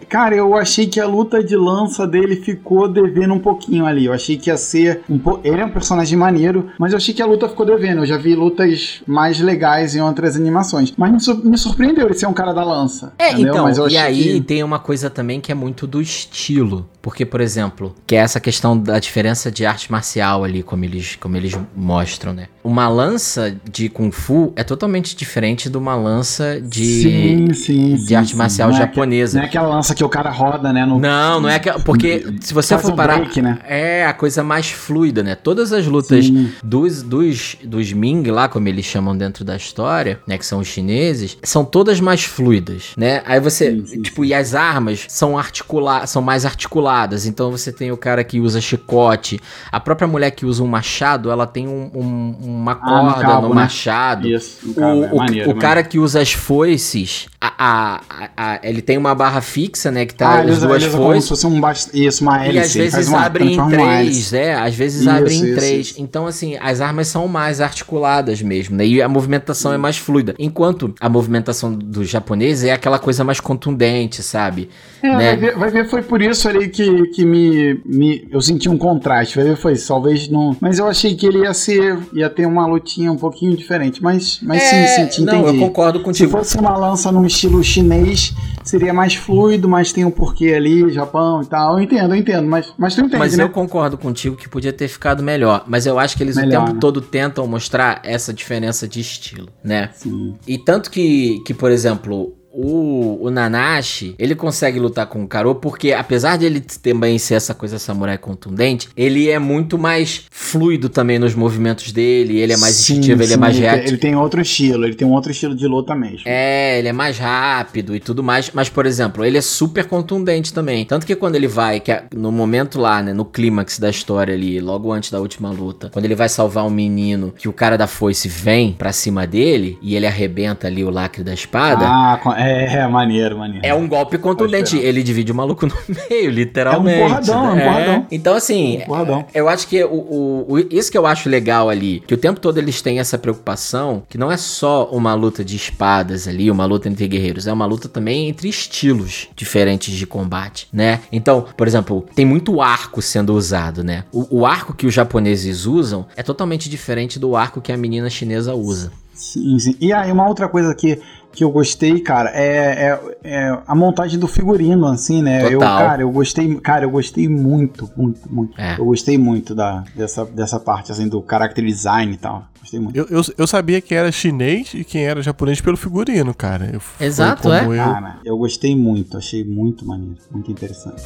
[0.07, 4.05] Cara, eu achei que a luta de lança dele ficou devendo um pouquinho ali.
[4.05, 5.41] Eu achei que ia ser um pouco.
[5.43, 7.99] Ele é um personagem maneiro, mas eu achei que a luta ficou devendo.
[7.99, 10.93] Eu já vi lutas mais legais em outras animações.
[10.97, 13.11] Mas me, sur- me surpreendeu ele ser um cara da lança.
[13.19, 13.51] É, entendeu?
[13.53, 16.89] então, Mas eu e achei aí tem uma coisa também que é muito do estilo.
[17.01, 21.15] Porque, por exemplo, que é essa questão da diferença de arte marcial ali, como eles,
[21.15, 22.47] como eles mostram, né?
[22.61, 28.07] Uma lança de Kung Fu é totalmente diferente de uma lança de, Sim, sim, de
[28.07, 29.37] sim, arte marcial Não é japonesa.
[29.37, 30.85] Não é aquela lança que o cara roda, né?
[30.85, 30.99] No...
[30.99, 31.71] Não, não é que.
[31.83, 33.19] Porque se você for um parar.
[33.19, 33.59] break, né?
[33.65, 35.35] É a coisa mais fluida, né?
[35.35, 36.29] Todas as lutas
[36.61, 40.37] dos, dos, dos Ming lá, como eles chamam dentro da história, né?
[40.37, 43.21] Que são os chineses, são todas mais fluidas, né?
[43.25, 43.71] Aí você.
[43.71, 47.25] Sim, sim, tipo, e as armas são articula são mais articuladas.
[47.25, 49.39] Então você tem o cara que usa chicote.
[49.71, 53.21] A própria mulher que usa um machado, ela tem um- um- uma Ah, no corda
[53.21, 53.61] cabo, no né?
[53.61, 54.27] machado.
[54.27, 55.55] Isso, no O, cabo, é o- maneiro, o maneiro.
[55.55, 60.05] cara que usa as foices, a, a- a- ele tem uma barra fixa, né?
[60.05, 61.23] Que tá Ah, as usa, duas foices.
[61.23, 61.89] se fosse um bast...
[61.93, 62.57] Isso, uma hélice.
[62.57, 65.87] E às vezes uma, abre em três, é, às vezes Isso, abre em isso, três.
[65.91, 66.01] isso.
[66.01, 68.85] Então, assim, as armas são mais articuladas mesmo, né?
[68.85, 70.35] E a movimentação é mais fluida.
[70.39, 73.79] Enquanto a movimentação do japonês é aquela coisa mais contundente,
[74.23, 74.69] sabe?
[75.01, 75.15] É, né?
[75.15, 78.27] vai, ver, vai ver, foi por isso ali que, que me, me.
[78.29, 79.35] Eu senti um contraste.
[79.37, 79.75] Vai ver, foi.
[79.77, 80.55] Talvez não.
[80.59, 81.97] Mas eu achei que ele ia ser.
[82.13, 84.01] ia ter uma lutinha um pouquinho diferente.
[84.03, 85.57] Mas, mas É, sim, sim, te não, entendi.
[85.57, 86.31] eu concordo Se contigo.
[86.31, 88.33] fosse uma lança num estilo chinês,
[88.63, 91.77] seria mais fluido, mas tem um porquê ali, Japão e tal.
[91.77, 93.43] Eu entendo, eu entendo, mas, mas tu entende, Mas né?
[93.43, 95.63] eu concordo contigo que podia ter ficado melhor.
[95.65, 96.79] Mas eu acho que eles Melhor, o tempo né?
[96.81, 99.89] todo tentam mostrar essa diferença de estilo, né?
[99.93, 100.35] Sim.
[100.45, 105.55] E tanto que, que por exemplo, o, o Nanashi, ele consegue lutar com o Karo
[105.55, 110.89] porque, apesar de ele também ser essa coisa samurai contundente, ele é muito mais fluido
[110.89, 113.87] também nos movimentos dele, ele é mais Sim, instintivo, ele é sim, mais reativo.
[113.89, 116.23] Ele tem outro estilo, ele tem um outro estilo de luta mesmo.
[116.25, 118.51] É, ele é mais rápido e tudo mais.
[118.53, 120.85] Mas, por exemplo, ele é super contundente também.
[120.85, 124.33] Tanto que quando ele vai, que é no momento lá, né, no clímax da história
[124.33, 127.77] ali, logo antes da última luta, quando ele vai salvar um menino, que o cara
[127.77, 131.85] da foice vem pra cima dele e ele arrebenta ali o lacre da espada.
[131.87, 133.65] Ah, é, é maneiro, maneiro.
[133.65, 134.77] É um golpe contundente.
[134.77, 135.73] Ele divide o maluco no
[136.09, 136.99] meio, literalmente.
[136.99, 137.63] É um porradão, é um né?
[137.65, 138.07] porradão.
[138.11, 139.25] Então, assim, Um porradão.
[139.33, 142.39] eu acho que o, o- o- isso que eu acho legal ali, que o tempo
[142.39, 146.65] todo eles têm essa preocupação, que não é só uma luta de espadas ali, uma
[146.65, 150.99] luta entre guerreiros, é uma luta também entre estilos diferentes de combate, né?
[151.11, 154.03] Então, por exemplo, tem muito arco sendo usado, né?
[154.11, 158.09] O, o arco que os japoneses usam é totalmente diferente do arco que a menina
[158.09, 158.91] chinesa usa.
[159.13, 159.75] Sim, sim.
[159.81, 160.97] E aí, uma outra coisa que,
[161.39, 165.45] que eu gostei, cara, é, é, é a montagem do figurino, assim, né?
[165.45, 165.77] Eu, Total.
[165.87, 168.59] cara, eu gostei, cara, eu gostei muito, muito, muito.
[168.59, 168.77] É.
[168.77, 172.43] Eu gostei muito da, dessa, dessa parte, assim, do character design e tal.
[172.59, 172.93] Gostei muito.
[172.97, 176.71] Eu, eu, eu sabia quem era chinês e quem era japonês pelo figurino, cara.
[176.73, 177.63] Eu- Exato, como é.
[177.63, 177.69] Eu...
[177.93, 181.03] Cara, eu gostei muito, achei muito maneiro, muito interessante.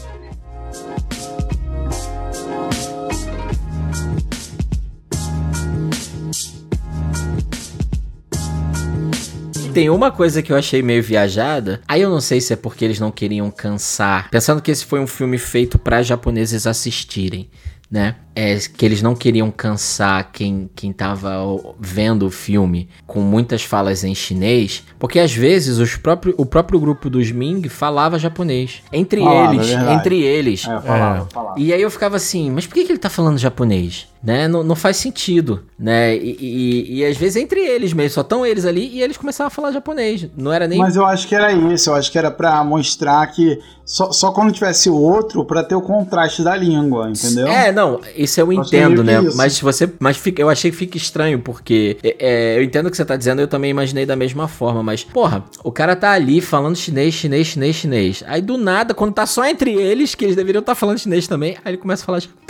[9.74, 11.82] Tem uma coisa que eu achei meio viajada.
[11.88, 14.30] Aí eu não sei se é porque eles não queriam cansar.
[14.30, 17.50] Pensando que esse foi um filme feito para japoneses assistirem,
[17.90, 18.16] né?
[18.36, 21.32] É que eles não queriam cansar quem, quem tava
[21.80, 26.80] vendo o filme com muitas falas em chinês, porque às vezes os próprio, o próprio
[26.80, 28.82] grupo dos Ming falava japonês.
[28.92, 30.68] Entre Falava, eles, é entre eles.
[30.68, 31.60] É, falava, eu falava.
[31.60, 34.08] E aí eu ficava assim, mas por que, que ele tá falando japonês?
[34.24, 34.48] Né?
[34.48, 36.16] Não, não faz sentido, né?
[36.16, 39.48] E, e- e às vezes entre eles mesmo, só estão eles ali e eles começavam
[39.48, 40.28] a falar japonês.
[40.38, 40.80] Não era nem.
[40.80, 44.32] Mas eu acho que era isso, eu acho que era pra mostrar que só, só
[44.32, 47.48] quando tivesse o outro pra ter o contraste da língua, entendeu?
[47.48, 49.22] É, não, isso eu que é entendo, né?
[49.22, 49.36] isso.
[49.36, 49.92] Mas você.
[50.00, 53.04] Mas fica, eu achei que fica estranho, porque é, é, eu entendo o que você
[53.04, 56.78] tá dizendo, eu também imaginei da mesma forma, mas, porra, o cara tá ali falando
[56.78, 58.24] chinês, chinês, chinês, chinês.
[58.26, 61.58] Aí do nada, quando tá só entre eles, que eles deveriam estar falando chinês também,
[61.66, 62.43] aí ele começa a falar japonês.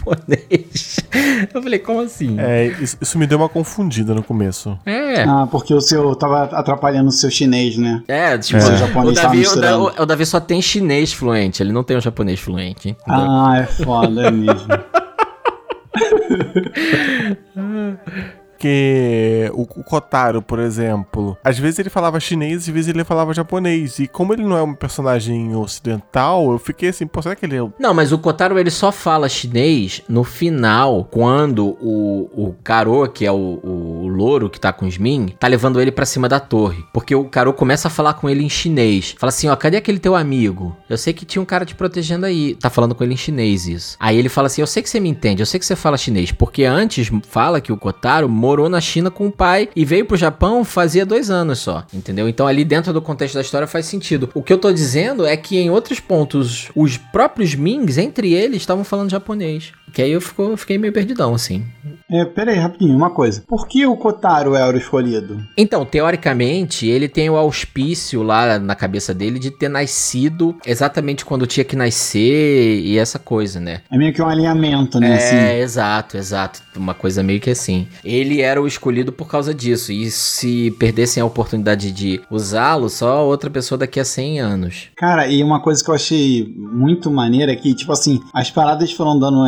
[1.54, 2.39] Eu falei, como assim?
[2.39, 4.78] É, isso, isso me deu uma confundida no começo.
[4.86, 5.24] É.
[5.24, 8.01] Ah, porque o seu tava atrapalhando o seu chinês, né?
[8.08, 8.64] É, tipo, É.
[8.64, 11.72] o, O japonês tá Davi, o, Da- o- o Davi só tem chinês fluente, ele
[11.72, 12.89] não tem o japonês fluente.
[12.89, 13.32] Entendeu?
[13.32, 14.68] Ah, é foda, é mesmo.
[18.64, 23.34] Porque o, o Kotaro, por exemplo, às vezes ele falava chinês, às vezes ele falava
[23.34, 23.99] japonês.
[23.99, 27.57] E como ele não é um personagem ocidental, eu fiquei assim, pô, será que ele
[27.57, 27.61] é.
[27.61, 33.05] o- Não, mas o Kotaro ele só fala chinês no final, quando o, o Karo,
[33.09, 36.30] que é o, o, louro que tá com os Min, tá levando ele pra cima
[36.30, 36.86] da torre.
[36.93, 39.14] Porque o Karo começa a falar com ele em chinês.
[39.20, 40.74] Fala assim, ó, cadê aquele teu amigo?
[40.89, 42.55] Eu sei que tinha um cara te protegendo aí.
[42.55, 43.97] Tá falando com ele em chinês isso.
[43.99, 45.97] Aí ele fala assim, eu sei que você me entende, eu sei que você fala
[45.97, 46.32] chinês.
[46.32, 50.16] Porque antes fala que o Kotaro morou na China com o pai e veio pro
[50.16, 51.84] Japão fazia dois anos só.
[51.91, 52.30] Entendeu?
[52.30, 54.30] Então ali dentro do contexto da história faz sentido.
[54.36, 58.58] O que eu tô dizendo é que em outros pontos, os próprios Mings, entre eles,
[58.58, 59.72] estavam falando japonês.
[59.93, 61.63] Que aí eu, fico, eu fiquei meio perdidão, assim.
[62.11, 63.43] É, pera aí, rapidinho, uma coisa.
[63.47, 65.39] Por que o Kotaro era o escolhido?
[65.57, 71.47] Então, teoricamente, ele tem o auspício lá na cabeça dele de ter nascido exatamente quando
[71.47, 73.81] tinha que nascer e essa coisa, né?
[73.91, 75.11] É meio que um alinhamento, né?
[75.11, 75.61] É, assim.
[75.61, 76.61] exato, exato.
[76.75, 77.87] Uma coisa meio que assim.
[78.03, 79.91] Ele era o escolhido por causa disso.
[79.91, 84.89] E se perdessem a oportunidade de usá-lo, só outra pessoa daqui a 100 anos.
[84.95, 88.91] Cara, e uma coisa que eu achei muito maneira é que, tipo assim, as paradas
[88.91, 89.43] foram dando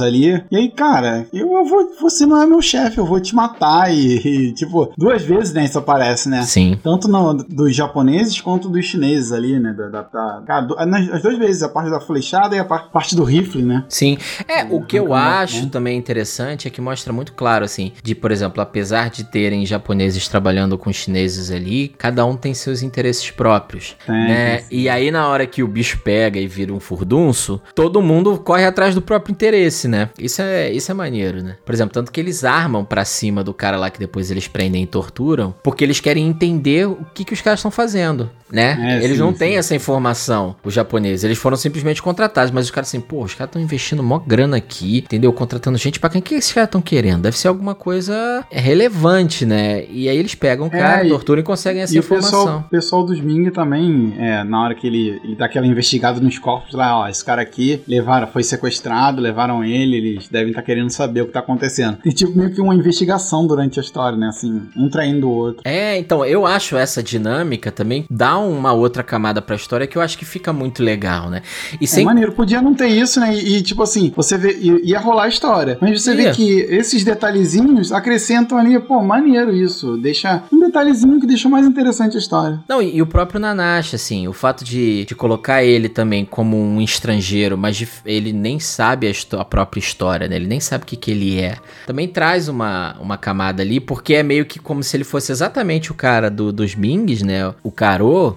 [0.00, 0.42] ali.
[0.50, 1.90] E aí, cara, eu, eu vou.
[2.00, 3.92] Você não é meu chefe, eu vou te matar.
[3.92, 4.16] E,
[4.48, 5.64] e, tipo, duas vezes, né?
[5.64, 6.42] Isso aparece, né?
[6.42, 6.78] Sim.
[6.82, 9.72] Tanto no, dos japoneses quanto dos chineses ali, né?
[9.72, 12.64] Da, da, da- cara, do- nas- as duas vezes, a parte da flechada e a
[12.64, 13.84] par- parte do rifle, né?
[13.88, 14.18] Sim.
[14.48, 15.68] É, o que eu acho né?
[15.70, 20.28] também interessante é que mostra muito claro, assim, de, por exemplo, apesar de terem japoneses
[20.28, 24.62] trabalhando com chineses ali, cada um tem seus interesses próprios, Tem, né?
[24.70, 28.64] E aí, na hora que o bicho pega e vira um furdunço, todo mundo corre
[28.64, 30.10] atrás do próprio interesse, né?
[30.18, 31.56] Isso é, isso é maneiro, né?
[31.64, 34.82] Por exemplo, tanto que eles armam pra cima do cara lá que depois eles prendem
[34.82, 38.76] e torturam, porque eles querem entender o que, que os caras estão fazendo, né?
[39.00, 39.38] É, eles sim, não sim.
[39.38, 41.24] têm essa informação, os japoneses.
[41.24, 44.56] Eles foram simplesmente contratados, mas os caras assim, pô, os caras estão investindo mó grana
[44.56, 45.32] aqui, entendeu?
[45.32, 46.20] Contratando gente pra quem?
[46.20, 47.22] O que esses caras estão querendo?
[47.22, 49.84] Deve ser alguma coisa relevante, né?
[49.90, 52.40] E aí eles pegam o É, cara, e- torturam e conseguem essa E o informação.
[52.40, 56.20] pessoal, o pessoal dos Ming também, é, na hora que ele, ele dá aquela investigada
[56.20, 60.62] nos corpos lá, ó, esse cara aqui levaram, foi sequestrado, levaram ele, eles devem estar
[60.62, 61.96] querendo saber o que tá acontecendo.
[61.98, 64.28] Tem tipo meio que uma investigação durante a história, né?
[64.28, 65.62] Assim, um traindo o outro.
[65.64, 70.02] É, então, eu acho essa dinâmica também dá uma outra camada pra história que eu
[70.02, 71.42] acho que fica muito legal, né?
[71.80, 73.34] E É sem maneiro, podia não ter isso, né?
[73.34, 75.78] E, e, tipo assim, você vê, ia rolar a história.
[75.80, 76.16] Mas você Ia.
[76.16, 79.96] vê que esses detalhezinhos acrescentam ali, pô, maneiro isso.
[79.96, 82.60] Deixa um detalhezinho que deixa mais interessante a história.
[82.68, 86.56] Não, e, e o próprio Nanashi, assim, o fato de, de colocar ele também como
[86.56, 90.36] um estrangeiro, mas de- ele nem sabe a, a própria história, né?
[90.36, 91.56] Ele nem sabe o que, que ele é.
[91.86, 95.90] Também traz uma, uma camada ali, porque é meio que como se ele fosse exatamente
[95.90, 97.52] o cara do- dos Mings, né?
[97.62, 97.70] O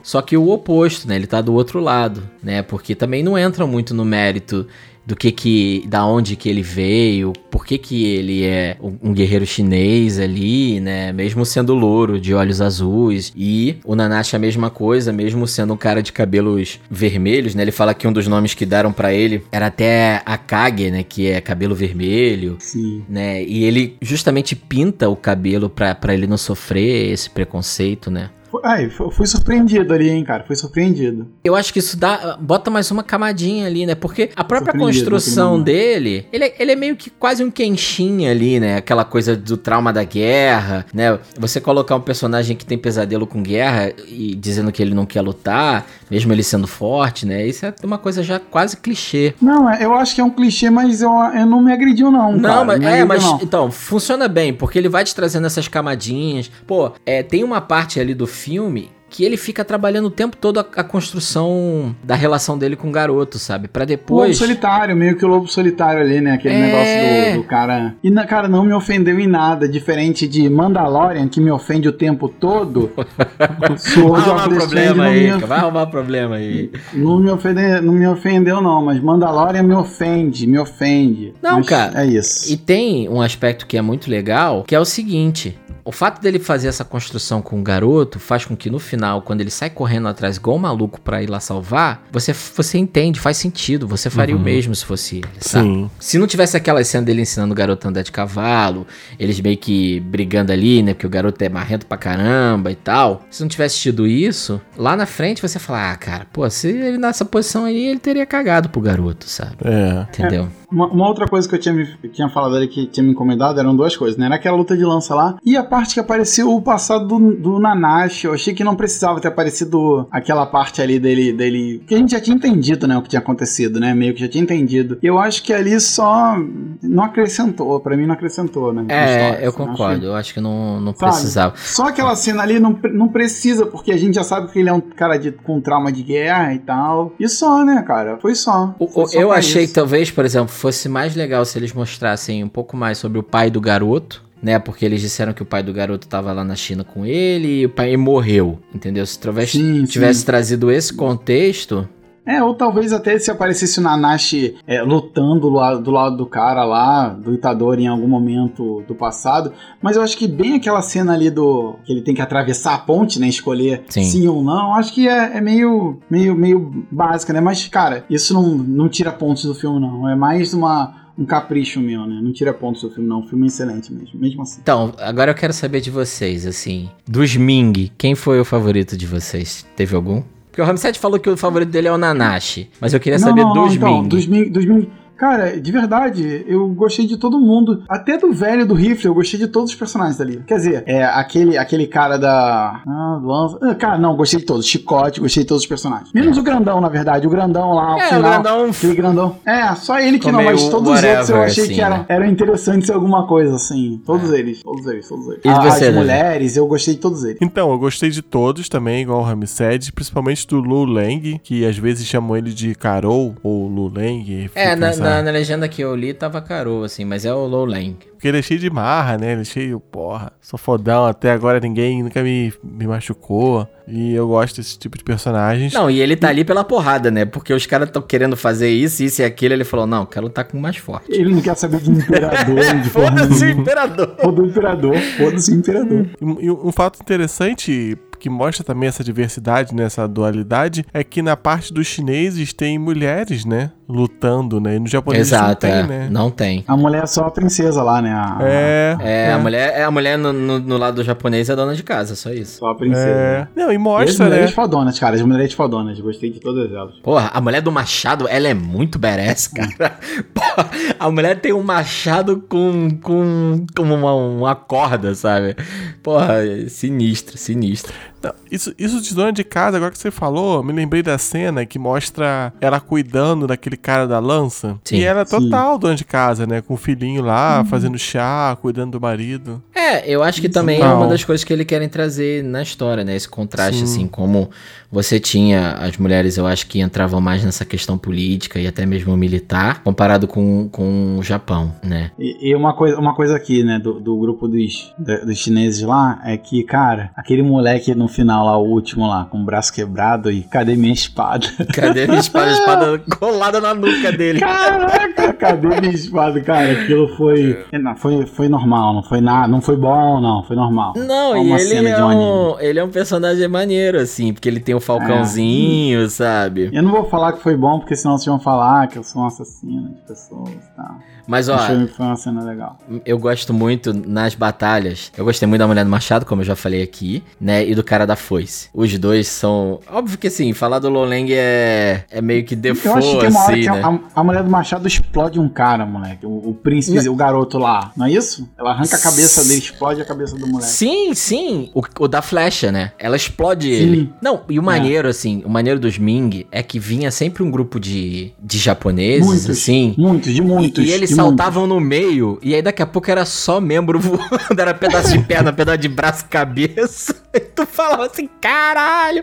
[0.03, 1.15] Só que o oposto, né?
[1.15, 2.61] Ele tá do outro lado, né?
[2.61, 4.67] Porque também não entram muito no mérito
[5.09, 9.43] do que que, da onde que ele veio, por que que ele é um guerreiro
[9.43, 15.11] chinês ali, né, mesmo sendo louro, de olhos azuis, e o Nanashi a mesma coisa,
[15.11, 18.67] mesmo sendo um cara de cabelos vermelhos, né, ele fala que um dos nomes que
[18.67, 23.03] deram pra ele era até Akage, né, que é cabelo vermelho, Sim.
[23.09, 28.29] né, e ele justamente pinta o cabelo pra ele não sofrer esse preconceito, né.
[28.63, 30.43] Ai, fu- fui surpreendido ali, hein, cara.
[30.43, 31.27] Fui surpreendido.
[31.43, 33.95] Eu acho que isso dá, bota mais uma camadinha ali, né?
[33.95, 38.59] Porque a própria construção dele, ele, é- ele é meio que quase um Kenshin ali,
[38.59, 38.77] né?
[38.77, 41.19] Aquela coisa do trauma da guerra, né?
[41.37, 45.21] Você colocar um personagem que tem pesadelo com guerra e dizendo que ele não quer
[45.21, 47.45] lutar, mesmo ele sendo forte, né?
[47.45, 49.33] Isso é uma coisa já quase clichê.
[49.41, 52.31] Não, é- eu acho que é um clichê, mas eu, eu não me agrediu, não.
[52.31, 52.65] Não, cara.
[52.65, 53.39] mas, me é, mas não.
[53.41, 56.51] então, funciona bem, porque ele vai te trazendo essas camadinhas.
[56.65, 60.59] Pô, é, tem uma parte ali do filme que ele fica trabalhando o tempo todo
[60.59, 63.67] a, a construção da relação dele com o garoto, sabe?
[63.67, 64.37] Pra O lobo depois.
[64.37, 66.33] solitário, meio que o lobo solitário ali, né?
[66.33, 66.59] Aquele É.
[66.61, 67.95] negócio do, do cara.
[68.03, 69.67] E, na- cara, não me ofendeu em nada.
[69.67, 72.91] Diferente de Mandalorian, que me ofende o tempo todo.
[72.97, 76.71] Vai arrumar problema não, aí, vai arrumar problema aí.
[76.93, 78.83] não, me ofende, não me ofendeu, não.
[78.83, 81.33] Mas Mandalorian me ofende, me ofende.
[81.41, 82.03] Não, Mas cara.
[82.03, 82.51] É isso.
[82.51, 86.39] E tem um aspecto que é muito legal, que é o seguinte: o fato dele
[86.39, 90.07] fazer essa construção com o garoto faz com que no final, quando ele sai correndo
[90.07, 94.35] atrás igual um maluco pra ir lá salvar, você, você entende, faz sentido, você faria
[94.35, 95.67] o mesmo se fosse ele, sabe?
[95.67, 95.91] Sim.
[95.99, 98.85] Se não tivesse aquela cena dele ensinando o garoto a andar de cavalo,
[99.19, 100.93] eles meio que brigando ali, né?
[100.93, 103.23] Porque o garoto é marrento pra caramba e tal.
[103.29, 106.97] Se não tivesse tido isso, lá na frente você fala, ah, cara, pô, se ele
[106.97, 109.57] nessa posição aí, ele teria cagado pro garoto, sabe?
[109.63, 110.01] É.
[110.09, 110.47] Entendeu?
[110.71, 113.59] Uma, uma outra coisa que eu tinha, me, tinha falado ali que tinha me encomendado
[113.59, 114.27] eram duas coisas, né?
[114.27, 117.59] Era aquela luta de lança lá e a parte que apareceu o passado do, do
[117.59, 118.27] Nanashi.
[118.27, 118.88] Eu achei que não precisava
[119.19, 121.83] ter aparecido aquela parte ali dele, dele.
[121.87, 122.97] Que a gente já tinha entendido, né?
[122.97, 123.93] O que tinha acontecido, né?
[123.93, 124.97] Meio que já tinha entendido.
[125.01, 126.35] Eu acho que ali só
[126.81, 127.79] não acrescentou.
[127.79, 128.85] Pra mim não acrescentou, né?
[128.89, 130.05] É, história, eu assim, concordo.
[130.05, 131.11] Eu acho que não, não Sabe?
[131.11, 131.53] precisava.
[131.57, 134.73] Só aquela cena ali não, não precisa, porque a gente já sabe que ele é
[134.73, 137.13] um cara de, com trauma de guerra e tal.
[137.19, 138.17] E só, né, cara?
[138.21, 138.75] Foi só.
[138.79, 139.73] O- Foi só eu achei isso.
[139.73, 143.23] que talvez, por exemplo, fosse mais legal se eles mostrassem um pouco mais sobre o
[143.23, 144.57] pai do garoto, né?
[144.59, 147.65] Porque eles disseram que o pai do garoto tava lá na China com ele e
[147.65, 149.05] o pai morreu, entendeu?
[149.05, 150.25] Se talvez Sim, tivesse sim.
[150.25, 151.87] trazido esse contexto,
[152.25, 156.27] É, ou talvez até se aparecesse o Nanashi é, lutando do lado, do lado do
[156.27, 159.51] cara lá, do Itadori em algum momento do passado.
[159.81, 161.77] Mas eu acho que bem aquela cena ali do.
[161.83, 163.27] que ele tem que atravessar a ponte, né?
[163.27, 164.03] Escolher Sim.
[164.03, 164.75] sim, ou não.
[164.75, 167.41] Acho que é, é meio, meio, meio básica, né?
[167.41, 170.07] Mas, cara, isso não, não tira pontos do filme, não.
[170.07, 171.08] É mais uma.
[171.19, 172.21] Um capricho meu, né?
[172.23, 173.19] Não tira pontos do filme, não.
[173.19, 174.17] O filme é excelente mesmo.
[174.17, 174.61] Mesmo assim.
[174.61, 176.89] Então, agora eu quero saber de vocês, assim.
[177.05, 179.65] Dos Ming, quem foi o favorito de vocês?
[179.75, 180.23] Teve algum?
[180.49, 182.69] Porque o Ramsed falou que o favorito dele é o Nanashi.
[182.79, 184.07] Mas eu queria saber dos então, Ming.
[184.07, 184.49] Dos Ming.
[184.49, 184.89] Dos Ming.
[185.19, 187.83] Cara, de verdade, eu gostei de todo mundo.
[187.89, 190.41] Até do velho do rifle, eu gostei de todos os personagens dali.
[190.47, 192.81] Quer dizer, é aquele, aquele cara da.
[192.87, 193.57] Ah, lança.
[193.61, 194.65] ah, Cara, não, gostei de todos.
[194.65, 196.09] Chicote, gostei de todos os personagens.
[196.13, 197.27] Menos o grandão, na verdade.
[197.27, 198.21] O grandão lá, o É, o final.
[198.31, 199.35] grandão Aquele grandão.
[199.45, 202.05] É, só ele que não, mas todos os outros eu achei assim, que era, né?
[202.07, 204.01] era interessante ser alguma coisa, assim.
[204.05, 205.41] Todos eles, todos eles, todos eles.
[205.43, 205.97] E Ah, você, As Davi?
[205.97, 207.37] mulheres, eu gostei de todos eles.
[207.41, 211.77] Então, eu gostei de todos também, igual o Ramsed, principalmente do Lu Lang, que às
[211.77, 214.49] vezes chamam ele de Carol ou Lu Lang.
[214.55, 217.45] É, na, essa- na, na legenda que eu li tava Caro, assim, mas é o
[217.45, 217.97] Low Lang.
[218.11, 219.31] Porque ele é cheio de marra, né?
[219.31, 223.67] Ele é cheio, porra, sou fodão, até agora ninguém nunca me, me machucou.
[223.87, 225.73] E eu gosto desse tipo de personagens.
[225.73, 227.25] Não, e ele tá ali pela porrada, né?
[227.25, 229.53] Porque os caras estão querendo fazer isso, isso e aquilo.
[229.53, 231.11] Ele falou: não, quero lutar com o mais forte.
[231.11, 234.15] Ele não quer saber de imperador, Foda-se o imperador.
[234.21, 236.05] Foda o imperador, foda-se o imperador.
[236.21, 241.21] E, e um fato interessante que mostra também essa diversidade, né, essa dualidade, é que
[241.21, 243.71] na parte dos chineses tem mulheres, né?
[243.87, 244.75] Lutando, né?
[244.75, 245.83] E no japonês Exato, não tem, é.
[245.83, 246.07] né?
[246.11, 246.63] Não tem.
[246.67, 248.11] A mulher é só a princesa lá, né?
[248.13, 248.97] A, É.
[249.01, 252.15] É, a mulher, é a mulher no, no- no lado japonês é dona de casa,
[252.15, 252.59] só isso.
[252.59, 253.07] Só a princesa.
[253.09, 253.47] É.
[253.55, 254.31] Não, e E as mostra, né?
[254.31, 255.15] mulheres fodonas, cara.
[255.15, 255.99] As mulheres fodonas.
[255.99, 256.95] Gostei de todas elas.
[257.01, 259.97] Porra, a mulher do machado, ela é muito badass, cara.
[260.35, 265.55] Porra, a mulher tem um machado com, com, com uma, uma corda, sabe?
[266.03, 267.91] Porra, sinistro, sinistro.
[268.21, 271.65] Não, isso, isso de dona de casa, agora que você falou, me lembrei da cena
[271.65, 274.77] que mostra ela cuidando daquele cara da lança.
[274.83, 274.97] Sim.
[274.97, 275.35] e ela é Sim.
[275.35, 275.43] Uhum.
[275.43, 276.61] total dona de casa, né?
[276.61, 279.61] Com o filhinho lá, fazendo chá, cuidando do marido.
[279.73, 283.03] É, eu acho que também é uma das coisas que eles querem trazer na história,
[283.03, 283.15] né?
[283.15, 283.83] Esse contraste, Sim.
[283.83, 284.49] assim, como
[284.91, 289.15] você tinha as mulheres, eu acho que entravam mais nessa questão política e até mesmo
[289.15, 292.11] militar, comparado com, com o Japão, né?
[292.19, 296.19] E, e uma, coisa, uma coisa aqui, né, do, do grupo dos, dos chineses lá,
[296.25, 300.31] é que, cara, aquele moleque no final lá, o último lá, com o braço quebrado
[300.31, 301.47] e cadê minha espada?
[301.73, 304.39] Cadê a espada, a espada colada na nuca dele?
[304.39, 306.71] Caraca, cadê minha espada, cara?
[306.71, 308.25] Aquilo foi, não, foi.
[308.25, 309.47] Foi normal, não foi nada.
[309.47, 310.93] Não foi bom, não, foi normal.
[310.95, 314.59] Não, Só e ele é, um um, ele é um personagem maneiro, assim, porque ele
[314.59, 316.69] tem o falcãozinho, sabe?
[316.71, 319.21] Eu não vou falar que foi bom, porque senão vocês vão falar que eu sou
[319.21, 320.99] um assassino de pessoas e tal.
[321.29, 322.79] Mas, ó, foi, foi uma cena legal.
[323.05, 325.11] eu gosto muito nas batalhas.
[325.15, 327.63] Eu gostei muito da mulher do machado, como eu já falei aqui, né?
[327.67, 328.67] E do cara da foice.
[328.73, 329.79] Os dois são.
[329.87, 333.29] Óbvio que assim, falar do Loleng é, é meio que Eu default, acho que tem
[333.29, 333.81] uma hora assim, que né?
[334.15, 336.25] a, a mulher do Machado explode um cara, moleque.
[336.25, 337.91] O, o príncipe, o garoto lá.
[337.95, 338.49] Não é isso?
[338.57, 340.71] Ela arranca a cabeça dele, explode a cabeça do moleque.
[340.71, 341.69] Sim, sim.
[341.75, 342.91] O, o da flecha, né?
[342.97, 343.83] Ela explode Sim.
[343.83, 344.13] ele.
[344.19, 347.79] Não, e o maneiro, assim, o maneiro dos Ming é que vinha sempre um grupo
[347.79, 349.93] de, de japoneses, Muitos, assim.
[349.95, 350.85] Muitos, de muitos.
[350.85, 354.59] E eles de saltavam no meio, e aí daqui a pouco era só membro voando,
[354.59, 357.15] era pedaço de perna, pedaço de braço, cabeça.
[357.31, 359.21] E tu falava assim, caralho!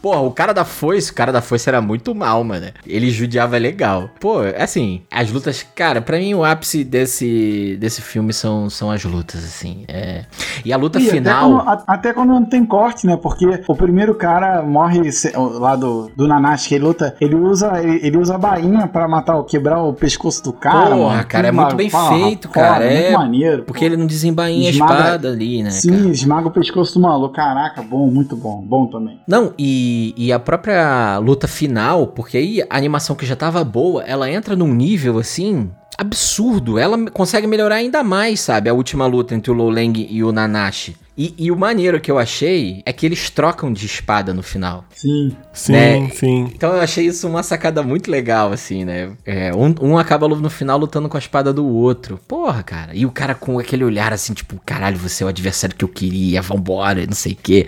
[0.00, 2.68] Porra, o cara da foice, o cara da foice era muito mal, mano.
[2.86, 4.08] Ele judiava legal.
[4.20, 9.04] Pô, assim, as lutas, cara, pra mim o ápice desse, desse filme são, são as
[9.04, 9.84] lutas, assim.
[9.88, 10.24] É.
[10.64, 11.58] E a luta E final.
[11.58, 13.16] Até quando, até quando não tem corte, né?
[13.16, 18.06] Porque o primeiro cara morre lá do, do Nanashi, que ele luta, ele usa, ele,
[18.06, 20.90] ele usa a bainha pra matar, quebrar o pescoço do cara.
[20.90, 21.26] Porra, mano.
[21.26, 23.02] cara, é Que muito bem feito, cara, é.
[23.10, 23.62] Muito maneiro.
[23.64, 25.70] Porque ele não desembainha a Esmaga- espada ali, né?
[25.70, 26.08] Sim, cara?
[26.10, 27.34] esmaga o pescoço do maluco.
[27.34, 28.60] Caraca, bom, muito bom.
[28.66, 29.20] Bom também.
[29.28, 34.02] Não, e, e a própria luta final, porque aí a animação que já tava boa,
[34.02, 36.78] ela entra num nível assim absurdo.
[36.78, 38.70] Ela consegue melhorar ainda mais, sabe?
[38.70, 40.96] A última luta entre o Loleng e o Nanashi.
[41.20, 44.84] E, e, o maneiro que eu achei é que eles trocam de espada no final.
[44.94, 45.36] Sim.
[45.52, 46.10] Sim, Né?
[46.10, 46.48] sim.
[46.54, 49.10] Então eu achei isso uma sacada muito legal, assim, né?
[49.26, 52.20] É, um, um acaba no final lutando com a espada do outro.
[52.28, 52.94] Porra, cara.
[52.94, 55.88] E o cara com aquele olhar assim, tipo, caralho, você é o adversário que eu
[55.88, 57.66] queria, vambora, não sei o quê.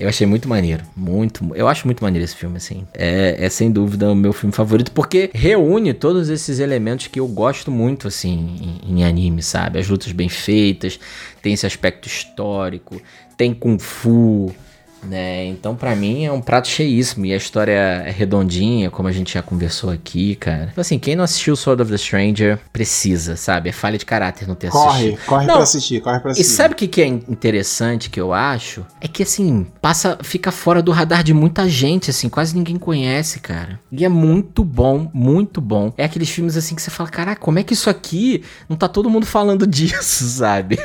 [0.00, 1.54] Eu achei muito maneiro, muito.
[1.54, 2.86] Eu acho muito maneiro esse filme, assim.
[2.94, 7.28] É, é sem dúvida o meu filme favorito, porque reúne todos esses elementos que eu
[7.28, 9.78] gosto muito, assim, em, em anime, sabe?
[9.78, 10.98] As lutas bem feitas,
[11.42, 12.98] tem esse aspecto histórico,
[13.36, 14.54] tem Kung Fu,
[15.02, 15.46] né?
[15.46, 17.26] Então, pra mim, é um prato cheíssimo.
[17.26, 20.68] E a história é redondinha, como a gente já conversou aqui, cara.
[20.70, 23.68] Então, assim, quem não assistiu Sword of the Stranger precisa, sabe?
[23.68, 25.26] É falha de caráter não ter Corre, assistido.
[25.26, 26.52] corre Não, pra assistir, corre pra e assistir.
[26.52, 28.84] sabe o que, que é interessante que eu acho?
[29.00, 33.40] É que assim, passa, fica fora do radar de muita gente, assim, quase ninguém conhece,
[33.40, 33.80] cara.
[33.90, 35.92] E é muito bom, muito bom.
[35.96, 38.86] É aqueles filmes assim que você fala, caraca, como é que isso aqui não tá
[38.88, 40.78] todo mundo falando disso, sabe?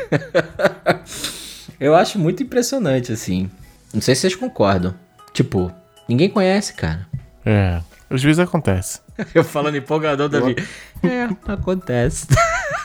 [1.80, 3.50] eu acho muito impressionante, assim.
[3.96, 4.94] Não sei se vocês concordam.
[5.34, 5.72] Tipo,
[6.08, 7.08] ninguém conhece, cara.
[7.46, 7.82] É.
[8.10, 9.00] Às vezes acontece.
[9.34, 10.56] Eu falando empolgador, Davi.
[11.02, 12.28] É, acontece.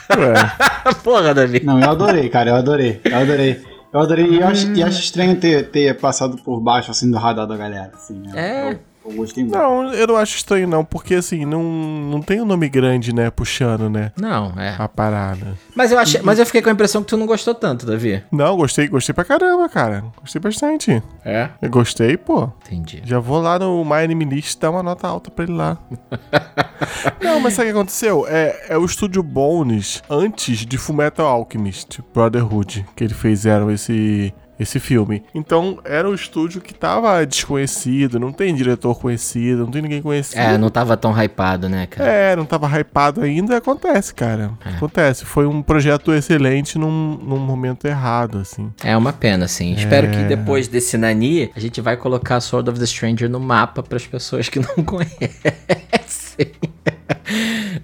[0.09, 0.93] É.
[1.03, 1.61] Porra, Davi.
[1.63, 3.01] Não, eu adorei, cara, eu adorei.
[3.03, 3.61] Eu adorei.
[3.93, 7.17] Eu adorei e eu acho, e acho estranho ter, ter passado por baixo, assim, do
[7.17, 8.31] radar da galera, assim, né?
[8.35, 8.71] É.
[8.71, 9.57] Eu, eu gostei muito.
[9.57, 13.29] Não, eu não acho estranho não, porque assim, não, não tem um nome grande, né,
[13.29, 14.75] puxando, né, Não, é.
[14.77, 15.57] a parada.
[15.75, 18.23] Mas eu, achei, mas eu fiquei com a impressão que tu não gostou tanto, Davi.
[18.31, 20.03] Não, gostei, gostei pra caramba, cara.
[20.19, 21.01] Gostei bastante.
[21.25, 21.49] É?
[21.61, 22.49] Eu gostei, pô.
[22.65, 23.01] Entendi.
[23.05, 25.77] Já vou lá no My Anime List dar uma nota alta pra ele lá.
[27.21, 28.25] não, mas sabe o que aconteceu?
[28.27, 34.79] É, é o estúdio Bones antes de Fullmetal Alchemist Brotherhood, que eles fizeram esse, esse
[34.79, 35.23] filme.
[35.33, 40.39] Então, era o estúdio que tava desconhecido, não tem diretor conhecido, não tem ninguém conhecido.
[40.39, 42.09] É, não tava tão hypado, né, cara?
[42.09, 44.51] É, não tava hypado ainda, acontece, cara.
[44.65, 44.69] É.
[44.69, 45.25] Acontece.
[45.25, 48.71] Foi um projeto excelente num, num momento errado, assim.
[48.83, 49.73] É uma pena, sim.
[49.73, 53.81] Espero que depois desse Nani, a gente vai colocar Sword of the Stranger no mapa
[53.81, 55.21] para as pessoas que não conhecem.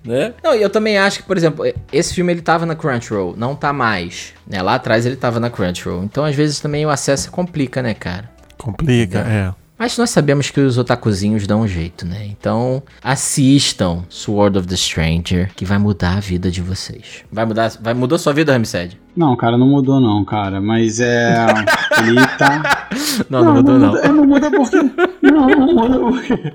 [0.08, 0.34] Né?
[0.44, 3.56] Não, e eu também acho que, por exemplo, esse filme ele tava na Crunchyroll, não
[3.56, 4.34] tá mais.
[4.48, 4.62] Né?
[4.62, 6.04] Lá atrás ele tava na Crunchyroll.
[6.04, 8.30] Então, às vezes, também o acesso complica, né, cara?
[8.58, 9.54] Complica, é.
[9.78, 12.26] Mas nós sabemos que os otakuzinhos dão um jeito, né?
[12.26, 17.24] Então, assistam Sword of the Stranger, que vai mudar a vida de vocês.
[17.32, 18.98] Vai mudar, vai mudou sua vida, Ramsed?
[19.16, 21.46] Não, cara, não mudou não, cara, mas é...
[22.02, 22.88] ele tá...
[23.30, 23.88] Não, não, mudou não.
[23.90, 24.78] Muda, não muda porque...
[25.22, 26.54] Não, não muda porque...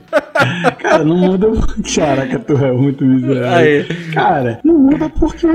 [0.80, 2.00] Cara, não muda porque...
[2.00, 3.86] Caraca, tu é muito miserável.
[4.12, 5.46] Cara, não muda porque...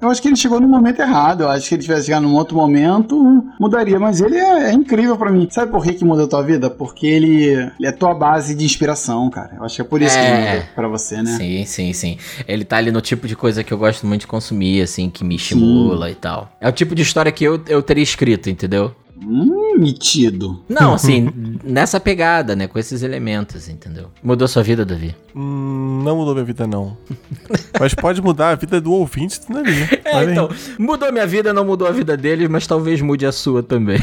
[0.00, 1.42] Eu acho que ele chegou no momento errado.
[1.42, 3.98] Eu acho que ele tivesse chegado num outro momento, mudaria.
[3.98, 5.48] Mas ele é, é incrível pra mim.
[5.50, 6.70] Sabe por que, que mudou a tua vida?
[6.70, 9.56] Porque ele, ele é tua base de inspiração, cara.
[9.58, 10.30] Eu acho que é por isso que É.
[10.30, 11.32] ele mudou pra você, né?
[11.36, 12.18] Sim, sim, sim.
[12.46, 15.24] Ele tá ali no tipo de coisa que eu gosto muito de consumir, assim, que
[15.24, 16.48] me estimula e tal.
[16.60, 18.94] É o tipo de história que eu, eu teria escrito, entendeu?
[19.22, 20.62] Hum, metido.
[20.68, 21.32] Não, assim,
[21.64, 22.66] nessa pegada, né?
[22.66, 24.08] Com esses elementos, entendeu?
[24.22, 25.14] Mudou sua vida, Davi?
[25.34, 26.96] Hum, não mudou minha vida, não.
[27.78, 29.68] Mas pode mudar a vida do ouvinte do Nani.
[30.08, 30.32] É, Olha aí.
[30.32, 30.48] então,
[30.78, 34.00] mudou minha vida, não mudou a vida deles, mas talvez mude a sua também.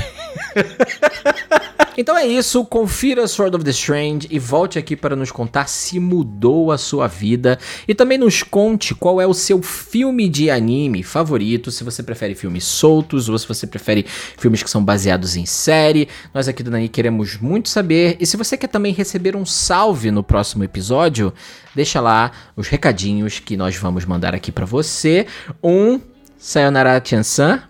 [1.97, 5.99] Então é isso, confira Sword of the Strange e volte aqui para nos contar se
[5.99, 7.57] mudou a sua vida.
[7.87, 12.35] E também nos conte qual é o seu filme de anime favorito, se você prefere
[12.35, 14.05] filmes soltos ou se você prefere
[14.37, 16.07] filmes que são baseados em série.
[16.33, 18.17] Nós aqui do Nani queremos muito saber.
[18.19, 21.33] E se você quer também receber um salve no próximo episódio,
[21.73, 25.25] deixa lá os recadinhos que nós vamos mandar aqui para você.
[25.63, 25.99] Um
[26.37, 27.63] Sayonara Chansan,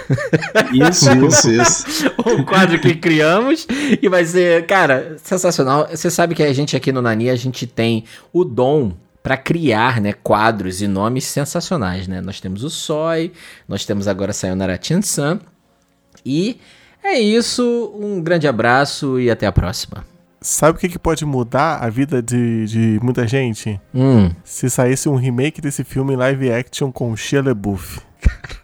[0.72, 2.12] Isso, isso, isso.
[2.18, 3.66] o quadro que criamos
[4.00, 5.88] e vai ser, cara, sensacional.
[5.90, 10.00] Você sabe que a gente aqui no Nani, a gente tem o dom pra criar,
[10.00, 12.20] né, quadros e nomes sensacionais, né?
[12.20, 13.32] Nós temos o Soi,
[13.68, 15.40] nós temos agora Sayonara Chansan.
[16.24, 16.58] E
[17.02, 20.04] é isso, um grande abraço e até a próxima.
[20.40, 23.80] Sabe o que, que pode mudar a vida de, de muita gente?
[23.94, 28.00] Hum, Se saísse um remake desse filme em live action com Shia LaBeouf.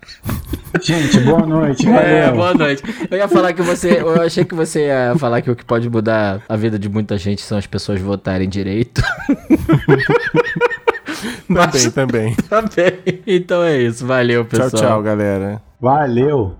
[0.82, 1.88] Gente, boa noite.
[1.88, 2.36] É, Valeu.
[2.36, 2.82] boa noite.
[3.10, 4.00] Eu ia falar que você.
[4.00, 7.16] Eu achei que você ia falar que o que pode mudar a vida de muita
[7.16, 9.02] gente são as pessoas votarem direito.
[11.48, 12.34] Também, também.
[12.48, 13.22] Tá bem.
[13.26, 14.06] Então é isso.
[14.06, 14.70] Valeu, pessoal.
[14.70, 15.60] Tchau, tchau, galera.
[15.80, 16.54] Valeu.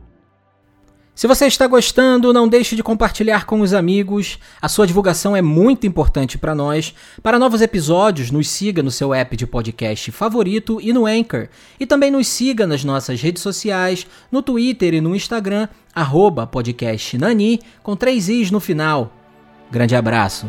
[1.19, 4.39] Se você está gostando, não deixe de compartilhar com os amigos.
[4.63, 6.95] A sua divulgação é muito importante para nós.
[7.21, 11.49] Para novos episódios, nos siga no seu app de podcast favorito e no Anchor.
[11.81, 17.19] E também nos siga nas nossas redes sociais, no Twitter e no Instagram, arroba podcast
[17.19, 19.13] Nani, com três i's no final.
[19.73, 20.47] Grande abraço.